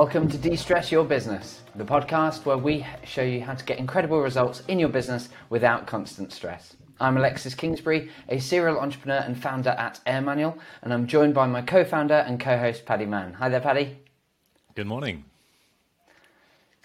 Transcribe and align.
Welcome 0.00 0.30
to 0.30 0.38
De 0.38 0.56
Stress 0.56 0.90
Your 0.90 1.04
Business, 1.04 1.60
the 1.74 1.84
podcast 1.84 2.46
where 2.46 2.56
we 2.56 2.86
show 3.04 3.20
you 3.20 3.42
how 3.42 3.52
to 3.52 3.64
get 3.66 3.78
incredible 3.78 4.22
results 4.22 4.62
in 4.66 4.78
your 4.78 4.88
business 4.88 5.28
without 5.50 5.86
constant 5.86 6.32
stress. 6.32 6.74
I'm 6.98 7.18
Alexis 7.18 7.54
Kingsbury, 7.54 8.10
a 8.30 8.38
serial 8.38 8.78
entrepreneur 8.78 9.18
and 9.18 9.36
founder 9.36 9.68
at 9.68 10.00
Air 10.06 10.22
Manual, 10.22 10.56
and 10.80 10.94
I'm 10.94 11.06
joined 11.06 11.34
by 11.34 11.46
my 11.48 11.60
co 11.60 11.84
founder 11.84 12.14
and 12.14 12.40
co 12.40 12.56
host, 12.56 12.86
Paddy 12.86 13.04
Mann. 13.04 13.34
Hi 13.34 13.50
there, 13.50 13.60
Paddy. 13.60 13.98
Good 14.74 14.86
morning. 14.86 15.26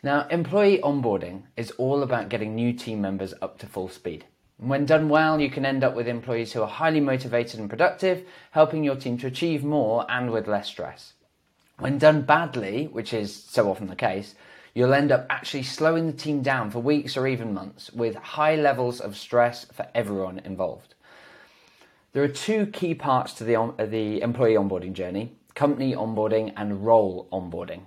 Now, 0.04 0.28
employee 0.28 0.82
onboarding 0.84 1.44
is 1.56 1.72
all 1.78 2.04
about 2.04 2.28
getting 2.28 2.54
new 2.54 2.74
team 2.74 3.00
members 3.00 3.34
up 3.42 3.60
to 3.60 3.66
full 3.66 3.88
speed. 3.88 4.26
When 4.58 4.86
done 4.86 5.08
well, 5.08 5.40
you 5.40 5.50
can 5.50 5.66
end 5.66 5.86
up 5.86 5.96
with 5.96 6.10
employees 6.10 6.52
who 6.52 6.64
are 6.64 6.68
highly 6.68 7.00
motivated 7.00 7.62
and 7.62 7.70
productive, 7.70 8.26
helping 8.52 8.84
your 8.84 8.98
team 8.98 9.18
to 9.20 9.28
achieve 9.28 9.64
more 9.64 10.06
and 10.12 10.32
with 10.32 10.50
less 10.50 10.68
stress. 10.68 11.14
When 11.78 11.98
done 11.98 12.22
badly, 12.22 12.86
which 12.86 13.14
is 13.14 13.36
so 13.36 13.70
often 13.70 13.88
the 13.88 13.96
case, 13.96 14.36
you'll 14.74 14.94
end 14.94 15.12
up 15.12 15.26
actually 15.30 15.64
slowing 15.64 16.08
the 16.08 16.14
team 16.14 16.42
down 16.42 16.72
for 16.72 16.80
weeks 16.80 17.18
or 17.18 17.28
even 17.28 17.54
months 17.54 17.92
with 17.92 18.16
high 18.16 18.56
levels 18.56 19.02
of 19.02 19.18
stress 19.18 19.66
for 19.66 19.88
everyone 19.94 20.40
involved. 20.40 20.96
There 22.14 22.24
are 22.24 22.30
two 22.30 22.68
key 22.68 22.94
parts 22.96 23.34
to 23.34 23.44
the, 23.44 23.58
uh, 23.58 23.86
the 23.86 24.22
employee 24.22 24.56
onboarding 24.56 24.94
journey 24.94 25.34
company 25.54 25.94
onboarding 25.94 26.52
and 26.58 26.86
role 26.86 27.28
onboarding. 27.32 27.82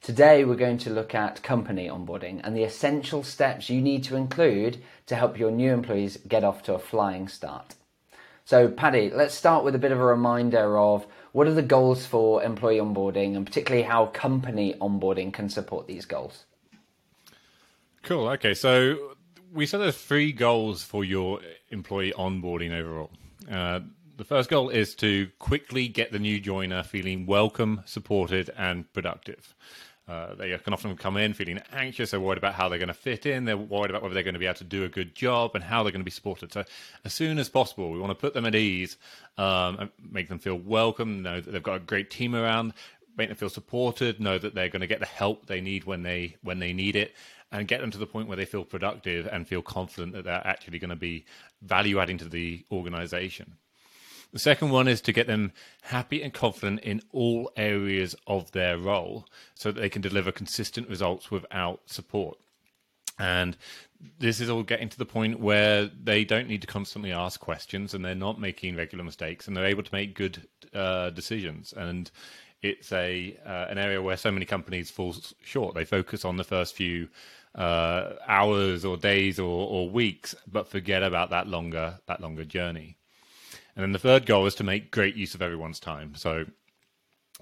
Today, 0.00 0.44
we're 0.44 0.54
going 0.54 0.78
to 0.78 0.90
look 0.90 1.14
at 1.14 1.42
company 1.42 1.88
onboarding 1.88 2.40
and 2.42 2.56
the 2.56 2.62
essential 2.62 3.22
steps 3.22 3.68
you 3.68 3.82
need 3.82 4.04
to 4.04 4.16
include 4.16 4.78
to 5.06 5.16
help 5.16 5.38
your 5.38 5.50
new 5.50 5.72
employees 5.72 6.18
get 6.28 6.44
off 6.44 6.62
to 6.62 6.74
a 6.74 6.78
flying 6.78 7.28
start. 7.28 7.74
So, 8.50 8.66
Paddy, 8.66 9.10
let's 9.10 9.36
start 9.36 9.62
with 9.62 9.76
a 9.76 9.78
bit 9.78 9.92
of 9.92 10.00
a 10.00 10.04
reminder 10.04 10.76
of 10.76 11.06
what 11.30 11.46
are 11.46 11.54
the 11.54 11.62
goals 11.62 12.04
for 12.04 12.42
employee 12.42 12.78
onboarding 12.78 13.36
and 13.36 13.46
particularly 13.46 13.84
how 13.84 14.06
company 14.06 14.74
onboarding 14.80 15.32
can 15.32 15.48
support 15.48 15.86
these 15.86 16.04
goals. 16.04 16.46
Cool. 18.02 18.26
Okay. 18.30 18.54
So, 18.54 19.12
we 19.52 19.66
set 19.66 19.78
there's 19.78 19.96
three 19.96 20.32
goals 20.32 20.82
for 20.82 21.04
your 21.04 21.38
employee 21.68 22.12
onboarding 22.18 22.72
overall. 22.72 23.12
Uh, 23.48 23.82
the 24.16 24.24
first 24.24 24.50
goal 24.50 24.68
is 24.68 24.96
to 24.96 25.28
quickly 25.38 25.86
get 25.86 26.10
the 26.10 26.18
new 26.18 26.40
joiner 26.40 26.82
feeling 26.82 27.26
welcome, 27.26 27.82
supported, 27.84 28.50
and 28.58 28.92
productive. 28.92 29.54
Uh, 30.10 30.34
they 30.34 30.58
can 30.58 30.72
often 30.72 30.96
come 30.96 31.16
in 31.16 31.32
feeling 31.32 31.60
anxious. 31.72 32.10
They're 32.10 32.18
worried 32.18 32.38
about 32.38 32.54
how 32.54 32.68
they're 32.68 32.80
going 32.80 32.88
to 32.88 32.94
fit 32.94 33.26
in. 33.26 33.44
They're 33.44 33.56
worried 33.56 33.90
about 33.90 34.02
whether 34.02 34.12
they're 34.12 34.24
going 34.24 34.34
to 34.34 34.40
be 34.40 34.46
able 34.46 34.56
to 34.56 34.64
do 34.64 34.82
a 34.82 34.88
good 34.88 35.14
job 35.14 35.52
and 35.54 35.62
how 35.62 35.84
they're 35.84 35.92
going 35.92 36.00
to 36.00 36.04
be 36.04 36.10
supported. 36.10 36.52
So, 36.52 36.64
as 37.04 37.14
soon 37.14 37.38
as 37.38 37.48
possible, 37.48 37.92
we 37.92 38.00
want 38.00 38.10
to 38.10 38.16
put 38.16 38.34
them 38.34 38.44
at 38.44 38.56
ease, 38.56 38.96
um, 39.38 39.76
and 39.78 39.90
make 40.10 40.28
them 40.28 40.40
feel 40.40 40.56
welcome, 40.56 41.22
know 41.22 41.40
that 41.40 41.48
they've 41.48 41.62
got 41.62 41.76
a 41.76 41.80
great 41.80 42.10
team 42.10 42.34
around, 42.34 42.72
make 43.16 43.28
them 43.28 43.36
feel 43.36 43.48
supported, 43.48 44.18
know 44.18 44.36
that 44.36 44.52
they're 44.52 44.68
going 44.68 44.80
to 44.80 44.88
get 44.88 44.98
the 44.98 45.06
help 45.06 45.46
they 45.46 45.60
need 45.60 45.84
when 45.84 46.02
they 46.02 46.36
when 46.42 46.58
they 46.58 46.72
need 46.72 46.96
it, 46.96 47.14
and 47.52 47.68
get 47.68 47.80
them 47.80 47.92
to 47.92 47.98
the 47.98 48.06
point 48.06 48.26
where 48.26 48.36
they 48.36 48.44
feel 48.44 48.64
productive 48.64 49.28
and 49.30 49.46
feel 49.46 49.62
confident 49.62 50.12
that 50.14 50.24
they're 50.24 50.44
actually 50.44 50.80
going 50.80 50.90
to 50.90 50.96
be 50.96 51.24
value 51.62 52.00
adding 52.00 52.18
to 52.18 52.28
the 52.28 52.64
organization. 52.72 53.56
The 54.32 54.38
second 54.38 54.70
one 54.70 54.86
is 54.86 55.00
to 55.02 55.12
get 55.12 55.26
them 55.26 55.52
happy 55.82 56.22
and 56.22 56.32
confident 56.32 56.80
in 56.80 57.02
all 57.12 57.50
areas 57.56 58.14
of 58.26 58.52
their 58.52 58.78
role 58.78 59.26
so 59.54 59.72
that 59.72 59.80
they 59.80 59.88
can 59.88 60.02
deliver 60.02 60.30
consistent 60.30 60.88
results 60.88 61.30
without 61.30 61.80
support. 61.86 62.38
And 63.18 63.56
this 64.18 64.40
is 64.40 64.48
all 64.48 64.62
getting 64.62 64.88
to 64.88 64.98
the 64.98 65.04
point 65.04 65.40
where 65.40 65.86
they 65.86 66.24
don't 66.24 66.48
need 66.48 66.62
to 66.62 66.66
constantly 66.66 67.12
ask 67.12 67.40
questions 67.40 67.92
and 67.92 68.04
they're 68.04 68.14
not 68.14 68.40
making 68.40 68.76
regular 68.76 69.04
mistakes 69.04 69.46
and 69.46 69.56
they're 69.56 69.66
able 69.66 69.82
to 69.82 69.94
make 69.94 70.14
good 70.14 70.46
uh, 70.72 71.10
decisions. 71.10 71.74
And 71.76 72.10
it's 72.62 72.92
a 72.92 73.36
uh, 73.44 73.66
an 73.68 73.78
area 73.78 74.00
where 74.00 74.16
so 74.16 74.30
many 74.30 74.46
companies 74.46 74.90
fall 74.90 75.14
short. 75.42 75.74
They 75.74 75.84
focus 75.84 76.24
on 76.24 76.36
the 76.36 76.44
first 76.44 76.74
few 76.74 77.08
uh, 77.54 78.12
hours 78.26 78.84
or 78.84 78.96
days 78.96 79.38
or, 79.38 79.68
or 79.68 79.90
weeks, 79.90 80.34
but 80.50 80.68
forget 80.68 81.02
about 81.02 81.30
that 81.30 81.46
longer 81.46 81.98
that 82.06 82.20
longer 82.20 82.44
journey. 82.44 82.96
And 83.76 83.82
then 83.82 83.92
the 83.92 83.98
third 83.98 84.26
goal 84.26 84.46
is 84.46 84.54
to 84.56 84.64
make 84.64 84.90
great 84.90 85.16
use 85.16 85.34
of 85.34 85.42
everyone's 85.42 85.80
time. 85.80 86.14
So 86.14 86.46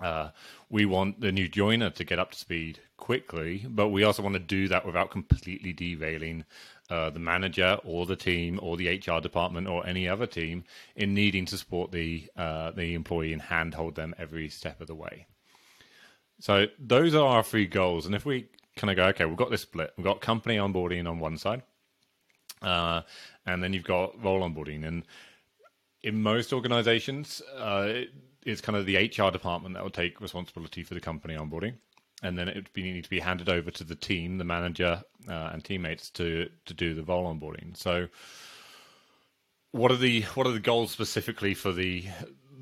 uh, 0.00 0.30
we 0.70 0.84
want 0.84 1.20
the 1.20 1.32
new 1.32 1.48
joiner 1.48 1.90
to 1.90 2.04
get 2.04 2.18
up 2.18 2.32
to 2.32 2.38
speed 2.38 2.80
quickly, 2.96 3.64
but 3.68 3.88
we 3.88 4.04
also 4.04 4.22
want 4.22 4.34
to 4.34 4.40
do 4.40 4.68
that 4.68 4.86
without 4.86 5.10
completely 5.10 5.72
derailing 5.72 6.44
uh, 6.90 7.10
the 7.10 7.18
manager 7.18 7.78
or 7.84 8.06
the 8.06 8.16
team 8.16 8.58
or 8.62 8.76
the 8.76 8.88
HR 8.88 9.20
department 9.20 9.66
or 9.66 9.86
any 9.86 10.08
other 10.08 10.26
team 10.26 10.64
in 10.96 11.14
needing 11.14 11.44
to 11.46 11.58
support 11.58 11.92
the 11.92 12.28
uh, 12.36 12.70
the 12.70 12.94
employee 12.94 13.32
and 13.32 13.42
handhold 13.42 13.94
them 13.94 14.14
every 14.18 14.48
step 14.48 14.80
of 14.80 14.86
the 14.86 14.94
way. 14.94 15.26
So 16.40 16.66
those 16.78 17.14
are 17.14 17.26
our 17.26 17.42
three 17.42 17.66
goals. 17.66 18.06
And 18.06 18.14
if 18.14 18.24
we 18.24 18.48
kind 18.76 18.90
of 18.90 18.96
go, 18.96 19.06
okay, 19.06 19.24
we've 19.24 19.36
got 19.36 19.50
this 19.50 19.62
split. 19.62 19.92
We've 19.96 20.04
got 20.04 20.20
company 20.20 20.56
onboarding 20.56 21.08
on 21.08 21.18
one 21.18 21.36
side, 21.36 21.62
uh, 22.62 23.02
and 23.44 23.62
then 23.62 23.72
you've 23.72 23.84
got 23.84 24.22
role 24.22 24.40
onboarding. 24.40 24.86
And 24.86 25.04
in 26.02 26.22
most 26.22 26.52
organizations, 26.52 27.42
uh, 27.56 28.02
it's 28.44 28.60
kind 28.60 28.76
of 28.76 28.86
the 28.86 28.96
HR 28.96 29.30
department 29.30 29.74
that 29.74 29.82
will 29.82 29.90
take 29.90 30.20
responsibility 30.20 30.82
for 30.82 30.94
the 30.94 31.00
company 31.00 31.34
onboarding, 31.34 31.74
and 32.22 32.38
then 32.38 32.48
it 32.48 32.54
would 32.54 32.72
be, 32.72 32.82
need 32.82 33.04
to 33.04 33.10
be 33.10 33.20
handed 33.20 33.48
over 33.48 33.70
to 33.70 33.84
the 33.84 33.94
team, 33.94 34.38
the 34.38 34.44
manager, 34.44 35.02
uh, 35.28 35.50
and 35.52 35.64
teammates 35.64 36.10
to 36.10 36.48
to 36.66 36.74
do 36.74 36.94
the 36.94 37.04
role 37.04 37.32
onboarding. 37.32 37.76
So, 37.76 38.08
what 39.72 39.90
are 39.90 39.96
the 39.96 40.22
what 40.34 40.46
are 40.46 40.52
the 40.52 40.60
goals 40.60 40.92
specifically 40.92 41.54
for 41.54 41.72
the 41.72 42.04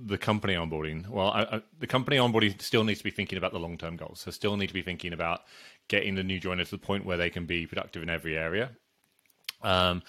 the 0.04 0.18
company 0.18 0.54
onboarding? 0.54 1.08
Well, 1.08 1.30
I, 1.30 1.42
I, 1.42 1.62
the 1.78 1.86
company 1.86 2.16
onboarding 2.16 2.60
still 2.60 2.84
needs 2.84 2.98
to 2.98 3.04
be 3.04 3.10
thinking 3.10 3.38
about 3.38 3.52
the 3.52 3.58
long 3.58 3.78
term 3.78 3.96
goals. 3.96 4.20
So, 4.20 4.30
still 4.30 4.56
need 4.56 4.68
to 4.68 4.74
be 4.74 4.82
thinking 4.82 5.12
about 5.12 5.42
getting 5.88 6.14
the 6.14 6.24
new 6.24 6.40
joiner 6.40 6.64
to 6.64 6.70
the 6.70 6.78
point 6.78 7.04
where 7.04 7.16
they 7.16 7.30
can 7.30 7.46
be 7.46 7.66
productive 7.66 8.02
in 8.02 8.10
every 8.10 8.36
area. 8.36 8.70
Um, 9.62 10.02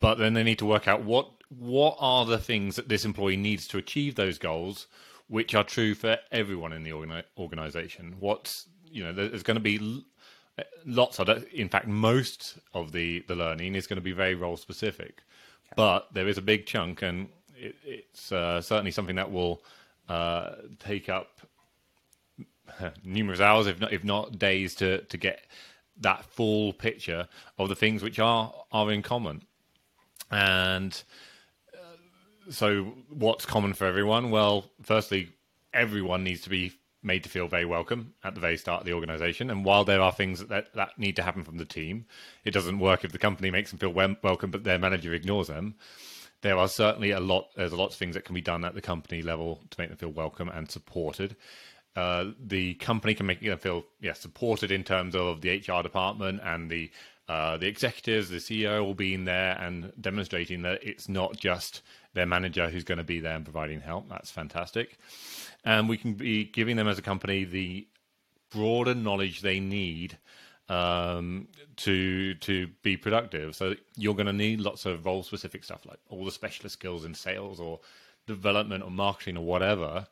but 0.00 0.18
then 0.18 0.34
they 0.34 0.42
need 0.42 0.58
to 0.58 0.66
work 0.66 0.88
out 0.88 1.02
what 1.02 1.30
what 1.48 1.96
are 1.98 2.26
the 2.26 2.38
things 2.38 2.76
that 2.76 2.88
this 2.88 3.04
employee 3.04 3.36
needs 3.36 3.66
to 3.68 3.78
achieve 3.78 4.14
those 4.14 4.38
goals, 4.38 4.86
which 5.28 5.54
are 5.54 5.64
true 5.64 5.94
for 5.94 6.18
everyone 6.30 6.72
in 6.72 6.82
the 6.82 7.24
organization. 7.38 8.16
What's 8.20 8.66
you 8.84 9.04
know, 9.04 9.12
there's 9.12 9.42
going 9.42 9.56
to 9.56 9.60
be 9.60 10.04
lots 10.84 11.18
of 11.18 11.28
in 11.52 11.68
fact 11.68 11.86
most 11.86 12.58
of 12.74 12.92
the 12.92 13.24
the 13.28 13.34
learning 13.34 13.74
is 13.74 13.86
going 13.86 13.96
to 13.96 14.02
be 14.02 14.12
very 14.12 14.34
role 14.34 14.56
specific 14.56 15.22
okay. 15.66 15.74
but 15.76 16.08
there 16.12 16.28
is 16.28 16.38
a 16.38 16.42
big 16.42 16.66
chunk 16.66 17.02
and 17.02 17.28
it, 17.56 17.76
it's 17.84 18.32
uh, 18.32 18.60
certainly 18.60 18.90
something 18.90 19.16
that 19.16 19.30
will 19.30 19.62
uh, 20.08 20.52
take 20.78 21.08
up 21.08 21.40
numerous 23.04 23.40
hours 23.40 23.66
if 23.66 23.80
not 23.80 23.92
if 23.92 24.04
not 24.04 24.38
days 24.38 24.74
to 24.74 25.02
to 25.02 25.16
get 25.16 25.42
that 26.00 26.24
full 26.24 26.72
picture 26.72 27.28
of 27.58 27.68
the 27.68 27.76
things 27.76 28.02
which 28.02 28.18
are 28.18 28.52
are 28.72 28.90
in 28.90 29.02
common 29.02 29.42
and 30.30 31.02
uh, 31.74 32.50
so, 32.50 32.94
what's 33.08 33.46
common 33.46 33.74
for 33.74 33.86
everyone? 33.86 34.30
Well, 34.30 34.70
firstly, 34.82 35.30
everyone 35.72 36.24
needs 36.24 36.42
to 36.42 36.50
be 36.50 36.72
made 37.02 37.22
to 37.22 37.28
feel 37.28 37.48
very 37.48 37.64
welcome 37.64 38.14
at 38.24 38.34
the 38.34 38.40
very 38.40 38.56
start 38.56 38.80
of 38.80 38.86
the 38.86 38.92
organization. 38.92 39.50
And 39.50 39.64
while 39.64 39.84
there 39.84 40.02
are 40.02 40.12
things 40.12 40.44
that, 40.46 40.74
that 40.74 40.98
need 40.98 41.16
to 41.16 41.22
happen 41.22 41.44
from 41.44 41.58
the 41.58 41.64
team, 41.64 42.06
it 42.44 42.50
doesn't 42.50 42.80
work 42.80 43.04
if 43.04 43.12
the 43.12 43.18
company 43.18 43.50
makes 43.50 43.70
them 43.70 43.78
feel 43.78 43.92
welcome, 43.92 44.50
but 44.50 44.64
their 44.64 44.78
manager 44.78 45.14
ignores 45.14 45.46
them. 45.46 45.76
There 46.42 46.56
are 46.56 46.68
certainly 46.68 47.10
a 47.10 47.20
lot. 47.20 47.48
There's 47.56 47.72
a 47.72 47.76
lot 47.76 47.90
of 47.90 47.94
things 47.94 48.14
that 48.14 48.24
can 48.24 48.34
be 48.34 48.40
done 48.40 48.64
at 48.64 48.74
the 48.74 48.80
company 48.80 49.22
level 49.22 49.60
to 49.70 49.80
make 49.80 49.88
them 49.88 49.98
feel 49.98 50.10
welcome 50.10 50.48
and 50.48 50.70
supported. 50.70 51.36
Uh, 51.98 52.32
the 52.38 52.74
company 52.74 53.12
can 53.12 53.26
make 53.26 53.40
them 53.40 53.58
feel 53.58 53.84
yeah 54.00 54.12
supported 54.12 54.70
in 54.70 54.84
terms 54.84 55.16
of 55.16 55.40
the 55.40 55.58
HR 55.58 55.82
department 55.82 56.40
and 56.44 56.70
the 56.70 56.88
uh, 57.28 57.56
the 57.56 57.66
executives, 57.66 58.30
the 58.30 58.36
CEO 58.36 58.84
all 58.84 58.94
being 58.94 59.24
there 59.24 59.58
and 59.60 59.92
demonstrating 60.00 60.62
that 60.62 60.78
it's 60.82 61.08
not 61.08 61.36
just 61.36 61.82
their 62.14 62.24
manager 62.24 62.70
who's 62.70 62.84
going 62.84 62.98
to 62.98 63.04
be 63.04 63.18
there 63.18 63.34
and 63.34 63.44
providing 63.44 63.80
help. 63.80 64.08
That's 64.08 64.30
fantastic. 64.30 64.96
And 65.64 65.88
we 65.88 65.96
can 65.96 66.14
be 66.14 66.44
giving 66.44 66.76
them 66.76 66.86
as 66.86 66.98
a 66.98 67.02
company 67.02 67.42
the 67.42 67.88
broader 68.50 68.94
knowledge 68.94 69.40
they 69.40 69.58
need 69.58 70.18
um, 70.68 71.48
to 71.78 72.34
to 72.34 72.68
be 72.82 72.96
productive. 72.96 73.56
So 73.56 73.74
you're 73.96 74.14
going 74.14 74.26
to 74.26 74.32
need 74.32 74.60
lots 74.60 74.86
of 74.86 75.04
role 75.04 75.24
specific 75.24 75.64
stuff 75.64 75.84
like 75.84 75.98
all 76.10 76.24
the 76.24 76.30
specialist 76.30 76.74
skills 76.74 77.04
in 77.04 77.14
sales 77.14 77.58
or 77.58 77.80
development 78.28 78.84
or 78.84 78.90
marketing 78.92 79.36
or 79.36 79.44
whatever. 79.44 80.06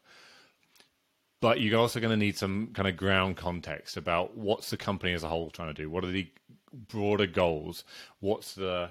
But 1.40 1.60
you're 1.60 1.78
also 1.78 2.00
going 2.00 2.10
to 2.10 2.16
need 2.16 2.36
some 2.36 2.68
kind 2.72 2.88
of 2.88 2.96
ground 2.96 3.36
context 3.36 3.96
about 3.96 4.36
what's 4.36 4.70
the 4.70 4.76
company 4.76 5.12
as 5.12 5.22
a 5.22 5.28
whole 5.28 5.50
trying 5.50 5.74
to 5.74 5.82
do. 5.82 5.90
What 5.90 6.04
are 6.04 6.10
the 6.10 6.28
broader 6.88 7.26
goals? 7.26 7.84
What's 8.20 8.54
the 8.54 8.90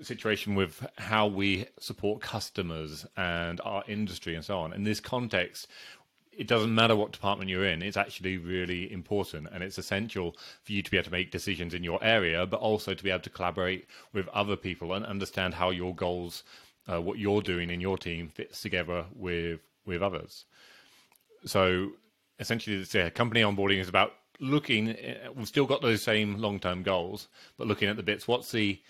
situation 0.00 0.54
with 0.54 0.86
how 0.98 1.26
we 1.26 1.66
support 1.78 2.22
customers 2.22 3.04
and 3.16 3.60
our 3.64 3.82
industry 3.88 4.34
and 4.34 4.44
so 4.44 4.58
on? 4.58 4.72
In 4.72 4.84
this 4.84 5.00
context, 5.00 5.66
it 6.32 6.46
doesn't 6.46 6.74
matter 6.74 6.96
what 6.96 7.12
department 7.12 7.50
you're 7.50 7.66
in, 7.66 7.82
it's 7.82 7.96
actually 7.96 8.38
really 8.38 8.90
important 8.90 9.48
and 9.52 9.62
it's 9.62 9.78
essential 9.78 10.34
for 10.62 10.72
you 10.72 10.82
to 10.82 10.90
be 10.90 10.96
able 10.96 11.04
to 11.04 11.10
make 11.10 11.30
decisions 11.30 11.74
in 11.74 11.84
your 11.84 12.02
area, 12.02 12.46
but 12.46 12.60
also 12.60 12.94
to 12.94 13.04
be 13.04 13.10
able 13.10 13.20
to 13.20 13.30
collaborate 13.30 13.86
with 14.12 14.28
other 14.28 14.56
people 14.56 14.94
and 14.94 15.04
understand 15.04 15.54
how 15.54 15.70
your 15.70 15.94
goals, 15.94 16.42
uh, 16.88 17.00
what 17.00 17.18
you're 17.18 17.42
doing 17.42 17.68
in 17.68 17.80
your 17.80 17.98
team 17.98 18.28
fits 18.28 18.62
together 18.62 19.04
with 19.14 19.60
with 19.84 20.00
others. 20.00 20.44
So 21.44 21.92
essentially, 22.38 22.84
yeah, 22.92 23.10
company 23.10 23.42
onboarding 23.42 23.78
is 23.78 23.88
about 23.88 24.14
looking. 24.40 24.90
uh, 24.90 25.32
We've 25.34 25.48
still 25.48 25.66
got 25.66 25.82
those 25.82 26.02
same 26.02 26.38
long-term 26.38 26.82
goals, 26.82 27.28
but 27.56 27.66
looking 27.66 27.88
at 27.88 27.96
the 27.96 28.02
bits. 28.02 28.28
What's 28.28 28.52
the 28.52 28.80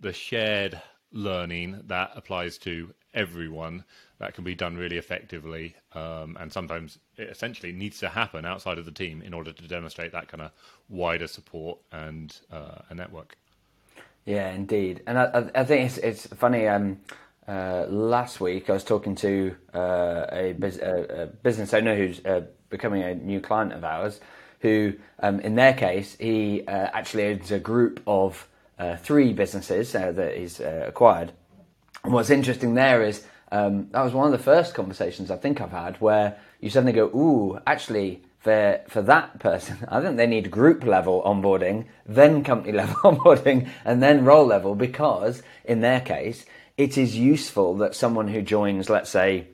the 0.00 0.12
shared 0.12 0.80
learning 1.12 1.80
that 1.86 2.10
applies 2.16 2.58
to 2.58 2.92
everyone 3.14 3.84
that 4.18 4.34
can 4.34 4.42
be 4.44 4.54
done 4.54 4.76
really 4.76 4.96
effectively, 4.96 5.76
um, 5.94 6.36
and 6.40 6.52
sometimes 6.52 6.98
it 7.16 7.28
essentially 7.28 7.72
needs 7.72 7.98
to 7.98 8.08
happen 8.08 8.44
outside 8.44 8.78
of 8.78 8.84
the 8.84 8.90
team 8.92 9.20
in 9.22 9.34
order 9.34 9.52
to 9.52 9.68
demonstrate 9.68 10.12
that 10.12 10.28
kind 10.28 10.42
of 10.42 10.50
wider 10.88 11.26
support 11.26 11.78
and 11.92 12.40
uh, 12.50 12.78
a 12.88 12.94
network. 12.94 13.36
Yeah, 14.24 14.50
indeed, 14.52 15.02
and 15.06 15.18
I- 15.18 15.50
I 15.54 15.64
think 15.64 15.86
it's 15.86 15.98
it's 15.98 16.26
funny. 16.28 16.66
Um, 16.68 17.00
uh, 17.48 17.86
last 17.88 18.40
week, 18.40 18.70
I 18.70 18.72
was 18.74 18.84
talking 18.84 19.14
to 19.16 19.56
uh, 19.74 20.26
a, 20.30 20.52
bus- 20.52 20.78
a, 20.78 21.22
a 21.22 21.26
business 21.26 21.74
owner 21.74 21.96
who's 21.96 22.24
uh, 22.24 22.42
becoming 22.70 23.02
a 23.02 23.14
new 23.14 23.40
client 23.40 23.72
of 23.72 23.84
ours. 23.84 24.20
Who, 24.60 24.94
um, 25.18 25.40
in 25.40 25.56
their 25.56 25.74
case, 25.74 26.16
he 26.20 26.62
uh, 26.68 26.70
actually 26.92 27.24
owns 27.24 27.50
a 27.50 27.58
group 27.58 28.00
of 28.06 28.48
three 28.98 29.32
businesses 29.32 29.92
that 29.92 30.36
he's 30.36 30.58
acquired. 30.58 31.32
And 32.04 32.12
what's 32.12 32.30
interesting 32.30 32.74
there 32.74 33.02
is 33.02 33.24
um, 33.52 33.88
that 33.90 34.02
was 34.02 34.12
one 34.12 34.26
of 34.26 34.32
the 34.32 34.42
first 34.42 34.74
conversations 34.74 35.30
I 35.30 35.36
think 35.36 35.60
I've 35.60 35.70
had 35.70 36.00
where 36.00 36.38
you 36.60 36.70
suddenly 36.70 36.92
go, 36.92 37.06
"Ooh, 37.06 37.58
actually." 37.66 38.22
For, 38.38 38.80
for 38.88 39.02
that 39.02 39.38
person, 39.38 39.78
I 39.88 40.00
think 40.00 40.16
they 40.16 40.26
need 40.26 40.50
group 40.50 40.82
level 40.82 41.22
onboarding, 41.24 41.84
then 42.04 42.42
company 42.42 42.72
level 42.76 42.96
onboarding, 42.96 43.68
and 43.84 44.02
then 44.02 44.24
role 44.24 44.44
level 44.44 44.74
because, 44.74 45.44
in 45.64 45.80
their 45.80 46.00
case, 46.00 46.44
it 46.76 46.96
is 46.96 47.16
useful 47.16 47.76
that 47.76 47.94
someone 47.94 48.28
who 48.28 48.42
joins, 48.42 48.88
let's 48.88 49.10
say, 49.10 49.48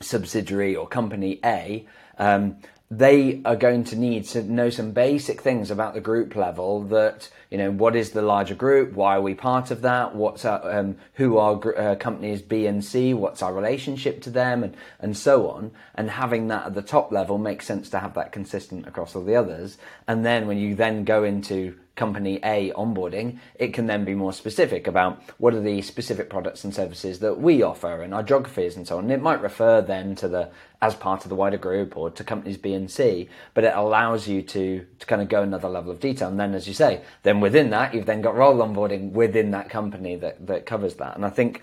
subsidiary 0.00 0.76
or 0.76 0.86
company 0.86 1.40
A, 1.44 1.86
um, 2.18 2.56
they 2.90 3.42
are 3.44 3.56
going 3.56 3.82
to 3.82 3.96
need 3.96 4.24
to 4.24 4.42
know 4.44 4.70
some 4.70 4.92
basic 4.92 5.40
things 5.40 5.72
about 5.72 5.94
the 5.94 6.00
group 6.00 6.36
level 6.36 6.84
that 6.84 7.28
you 7.50 7.58
know 7.58 7.72
what 7.72 7.96
is 7.96 8.10
the 8.10 8.22
larger 8.22 8.54
group? 8.54 8.92
Why 8.92 9.16
are 9.16 9.20
we 9.20 9.34
part 9.34 9.72
of 9.72 9.82
that? 9.82 10.14
What's 10.14 10.44
our, 10.44 10.78
um, 10.78 10.96
who 11.14 11.36
are 11.36 11.76
uh, 11.76 11.96
companies 11.96 12.42
b 12.42 12.66
and 12.66 12.84
c? 12.84 13.12
What's 13.12 13.42
our 13.42 13.52
relationship 13.52 14.22
to 14.22 14.30
them? 14.30 14.62
And 14.62 14.76
and 15.00 15.16
so 15.16 15.50
on. 15.50 15.72
And 15.96 16.10
having 16.10 16.46
that 16.48 16.66
at 16.66 16.74
the 16.74 16.82
top 16.82 17.10
level 17.10 17.38
makes 17.38 17.66
sense 17.66 17.90
to 17.90 17.98
have 17.98 18.14
that 18.14 18.30
consistent 18.30 18.86
across 18.86 19.16
all 19.16 19.24
the 19.24 19.34
others. 19.34 19.78
And 20.06 20.24
then 20.24 20.46
when 20.46 20.58
you 20.58 20.76
then 20.76 21.04
go 21.04 21.24
into 21.24 21.76
company 21.96 22.38
A 22.44 22.70
onboarding, 22.72 23.38
it 23.56 23.72
can 23.72 23.86
then 23.86 24.04
be 24.04 24.14
more 24.14 24.32
specific 24.32 24.86
about 24.86 25.20
what 25.38 25.54
are 25.54 25.60
the 25.60 25.80
specific 25.82 26.28
products 26.28 26.62
and 26.62 26.74
services 26.74 27.18
that 27.20 27.40
we 27.40 27.62
offer 27.62 28.02
and 28.02 28.14
our 28.14 28.22
geographies 28.22 28.76
and 28.76 28.86
so 28.86 28.98
on. 28.98 29.10
It 29.10 29.22
might 29.22 29.40
refer 29.40 29.80
then 29.80 30.14
to 30.16 30.28
the 30.28 30.50
as 30.82 30.94
part 30.94 31.24
of 31.24 31.30
the 31.30 31.34
wider 31.34 31.56
group 31.56 31.96
or 31.96 32.10
to 32.10 32.22
companies 32.22 32.58
B 32.58 32.74
and 32.74 32.90
C, 32.90 33.28
but 33.54 33.64
it 33.64 33.74
allows 33.74 34.28
you 34.28 34.42
to 34.42 34.86
to 34.98 35.06
kind 35.06 35.22
of 35.22 35.28
go 35.28 35.42
another 35.42 35.68
level 35.68 35.90
of 35.90 36.00
detail. 36.00 36.28
And 36.28 36.38
then, 36.38 36.54
as 36.54 36.68
you 36.68 36.74
say, 36.74 37.00
then 37.22 37.40
within 37.40 37.70
that, 37.70 37.94
you've 37.94 38.06
then 38.06 38.20
got 38.20 38.36
role 38.36 38.58
onboarding 38.58 39.12
within 39.12 39.50
that 39.52 39.70
company 39.70 40.16
that 40.16 40.46
that 40.46 40.66
covers 40.66 40.96
that. 40.96 41.16
And 41.16 41.24
I 41.24 41.30
think 41.30 41.62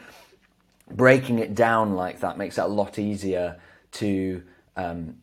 breaking 0.90 1.40
it 1.40 1.54
down 1.56 1.96
like 1.96 2.20
that 2.22 2.38
makes 2.38 2.58
it 2.58 2.64
a 2.64 2.68
lot 2.68 2.98
easier 2.98 3.60
to 3.94 4.44
um, 4.76 5.18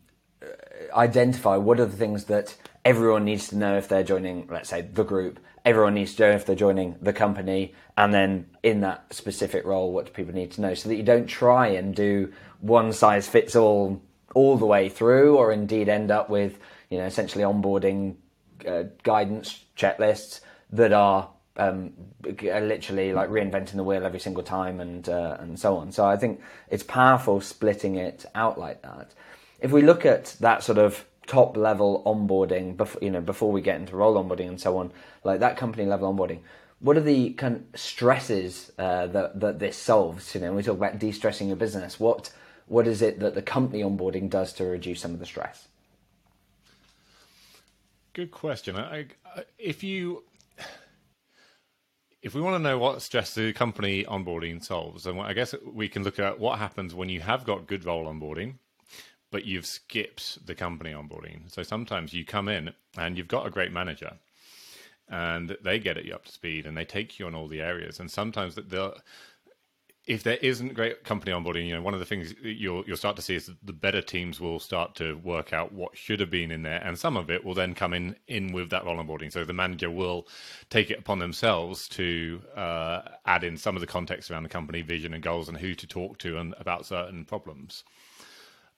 identify 0.95 1.57
what 1.57 1.81
are 1.81 1.87
the 1.87 1.97
things 1.97 2.25
that 2.25 2.57
everyone 2.85 3.25
needs 3.25 3.49
to 3.49 3.57
know 3.57 3.77
if 3.77 3.89
they're 3.89 4.05
joining, 4.05 4.47
let's 4.49 4.69
say, 4.69 4.83
the 4.83 5.05
group. 5.05 5.41
Everyone 5.65 5.95
needs 5.95 6.15
to 6.15 6.23
know 6.23 6.31
if 6.31 6.47
they're 6.47 6.57
joining 6.57 6.97
the 7.03 7.13
company, 7.13 7.75
and 7.97 8.15
then 8.15 8.47
in 8.63 8.81
that 8.81 9.13
specific 9.13 9.65
role, 9.65 9.93
what 9.93 10.07
do 10.07 10.13
people 10.13 10.35
need 10.35 10.53
to 10.53 10.61
know, 10.61 10.75
so 10.75 10.89
that 10.89 10.97
you 10.97 11.03
don't 11.03 11.27
try 11.27 11.69
and 11.69 11.95
do 11.95 12.33
one 12.61 12.93
size 12.93 13.29
fits 13.29 13.55
all 13.55 14.01
all 14.35 14.57
the 14.57 14.67
way 14.67 14.89
through, 14.89 15.37
or 15.37 15.53
indeed 15.53 15.89
end 15.89 16.11
up 16.11 16.31
with 16.31 16.59
you 16.89 16.99
know 16.99 17.05
essentially 17.05 17.45
onboarding 17.45 18.17
uh, 18.67 18.85
guidance 19.03 19.65
checklists 19.77 20.41
that 20.73 20.93
are 20.93 21.29
um, 21.57 21.93
literally 22.25 23.13
like 23.13 23.29
reinventing 23.29 23.77
the 23.77 23.85
wheel 23.85 24.05
every 24.07 24.21
single 24.21 24.43
time 24.43 24.81
and 24.81 25.09
uh, 25.09 25.37
and 25.41 25.59
so 25.59 25.77
on. 25.77 25.93
So 25.93 26.07
I 26.07 26.17
think 26.17 26.41
it's 26.71 26.83
powerful 26.83 27.43
splitting 27.43 27.97
it 27.97 28.25
out 28.35 28.59
like 28.59 28.81
that. 28.83 29.13
If 29.61 29.73
we 29.73 29.83
look 29.83 30.07
at 30.07 30.37
that 30.41 30.63
sort 30.63 30.79
of 30.79 31.05
top 31.27 31.57
level 31.57 32.03
onboarding, 32.07 32.77
before 32.77 33.03
you 33.03 33.11
know 33.11 33.21
before 33.21 33.53
we 33.53 33.61
get 33.61 33.77
into 33.77 33.97
role 33.97 34.23
onboarding 34.23 34.49
and 34.49 34.61
so 34.61 34.79
on, 34.79 34.93
like 35.25 35.41
that 35.41 35.57
company 35.57 35.87
level 35.87 36.13
onboarding. 36.13 36.41
What 36.81 36.97
are 36.97 37.03
the 37.03 37.35
kind 37.35 37.57
of 37.57 37.81
stresses 37.81 38.73
uh, 38.79 39.07
that 39.09 39.41
that 39.41 39.59
this 39.59 39.77
solves? 39.77 40.35
You 40.35 40.41
know, 40.41 40.53
we 40.53 40.63
talk 40.63 40.77
about 40.77 40.99
de-stressing 40.99 41.49
your 41.49 41.57
business. 41.57 42.01
What 42.01 42.33
what 42.67 42.87
is 42.87 43.03
it 43.03 43.21
that 43.21 43.35
the 43.35 43.43
company 43.43 43.83
onboarding 43.83 44.31
does 44.31 44.53
to 44.55 44.65
reduce 44.65 45.01
some 45.01 45.13
of 45.13 45.21
the 45.21 45.27
stress? 45.27 45.69
Good 48.13 48.31
question. 48.31 48.77
I, 48.77 49.07
I, 49.25 49.45
if 49.59 49.85
you 49.85 50.25
if 52.23 52.35
we 52.35 52.41
want 52.41 52.55
to 52.57 52.63
know 52.63 52.79
what 52.79 53.03
stress 53.03 53.35
the 53.35 53.53
company 53.53 54.05
onboarding 54.05 54.63
solves, 54.63 55.07
I 55.07 55.33
guess 55.33 55.55
we 55.65 55.89
can 55.89 56.05
look 56.05 56.19
at 56.19 56.39
what 56.39 56.59
happens 56.59 56.95
when 56.95 57.09
you 57.09 57.21
have 57.21 57.45
got 57.45 57.67
good 57.67 57.85
role 57.85 58.07
onboarding, 58.07 58.55
but 59.31 59.45
you've 59.45 59.67
skipped 59.67 60.45
the 60.47 60.55
company 60.55 60.93
onboarding. 60.93 61.51
So 61.51 61.63
sometimes 61.63 62.13
you 62.13 62.25
come 62.25 62.49
in 62.49 62.73
and 62.97 63.17
you've 63.17 63.29
got 63.29 63.47
a 63.47 63.51
great 63.51 63.73
manager, 63.73 64.13
and 65.09 65.57
they 65.63 65.79
get 65.79 66.05
you 66.05 66.15
up 66.15 66.25
to 66.25 66.33
speed 66.33 66.67
and 66.67 66.77
they 66.77 66.85
take 66.85 67.19
you 67.19 67.27
on 67.27 67.35
all 67.35 67.49
the 67.49 67.61
areas. 67.61 68.01
And 68.01 68.11
sometimes 68.11 68.55
that 68.55 68.71
they'll 68.71 68.95
if 70.07 70.25
there 70.25 70.39
isn't 70.39 70.75
great 70.75 71.05
company 71.05 71.31
onboarding, 71.31 71.69
you 71.69 71.75
know, 71.75 71.83
one 71.83 71.95
of 71.95 72.01
the 72.01 72.07
things 72.07 72.35
you'll 72.43 72.83
you'll 72.87 72.97
start 72.97 73.17
to 73.17 73.23
see 73.23 73.37
is 73.37 73.47
that 73.47 73.57
the 73.63 73.73
better 73.73 74.03
teams 74.03 74.41
will 74.41 74.59
start 74.59 74.95
to 74.97 75.15
work 75.19 75.53
out 75.53 75.73
what 75.73 75.97
should 75.97 76.21
have 76.21 76.31
been 76.31 76.51
in 76.51 76.63
there, 76.63 76.83
and 76.85 76.99
some 76.99 77.17
of 77.17 77.31
it 77.31 77.45
will 77.45 77.55
then 77.55 77.75
come 77.75 77.93
in 77.93 78.17
in 78.27 78.53
with 78.53 78.71
that 78.71 78.85
role 78.85 78.97
onboarding. 78.97 79.31
So 79.31 79.45
the 79.45 79.53
manager 79.53 79.91
will 79.91 80.27
take 80.69 80.91
it 80.91 80.99
upon 80.99 81.19
themselves 81.19 81.87
to 81.91 82.43
uh, 82.57 83.03
add 83.27 83.45
in 83.45 83.57
some 83.57 83.77
of 83.77 83.81
the 83.81 83.87
context 83.87 84.31
around 84.31 84.43
the 84.43 84.49
company 84.49 84.83
vision 84.83 85.15
and 85.15 85.23
goals 85.23 85.49
and 85.49 85.59
who 85.59 85.75
to 85.75 85.87
talk 85.87 86.19
to 86.19 86.39
and 86.39 86.55
about 86.59 86.87
certain 86.87 87.25
problems. 87.25 87.85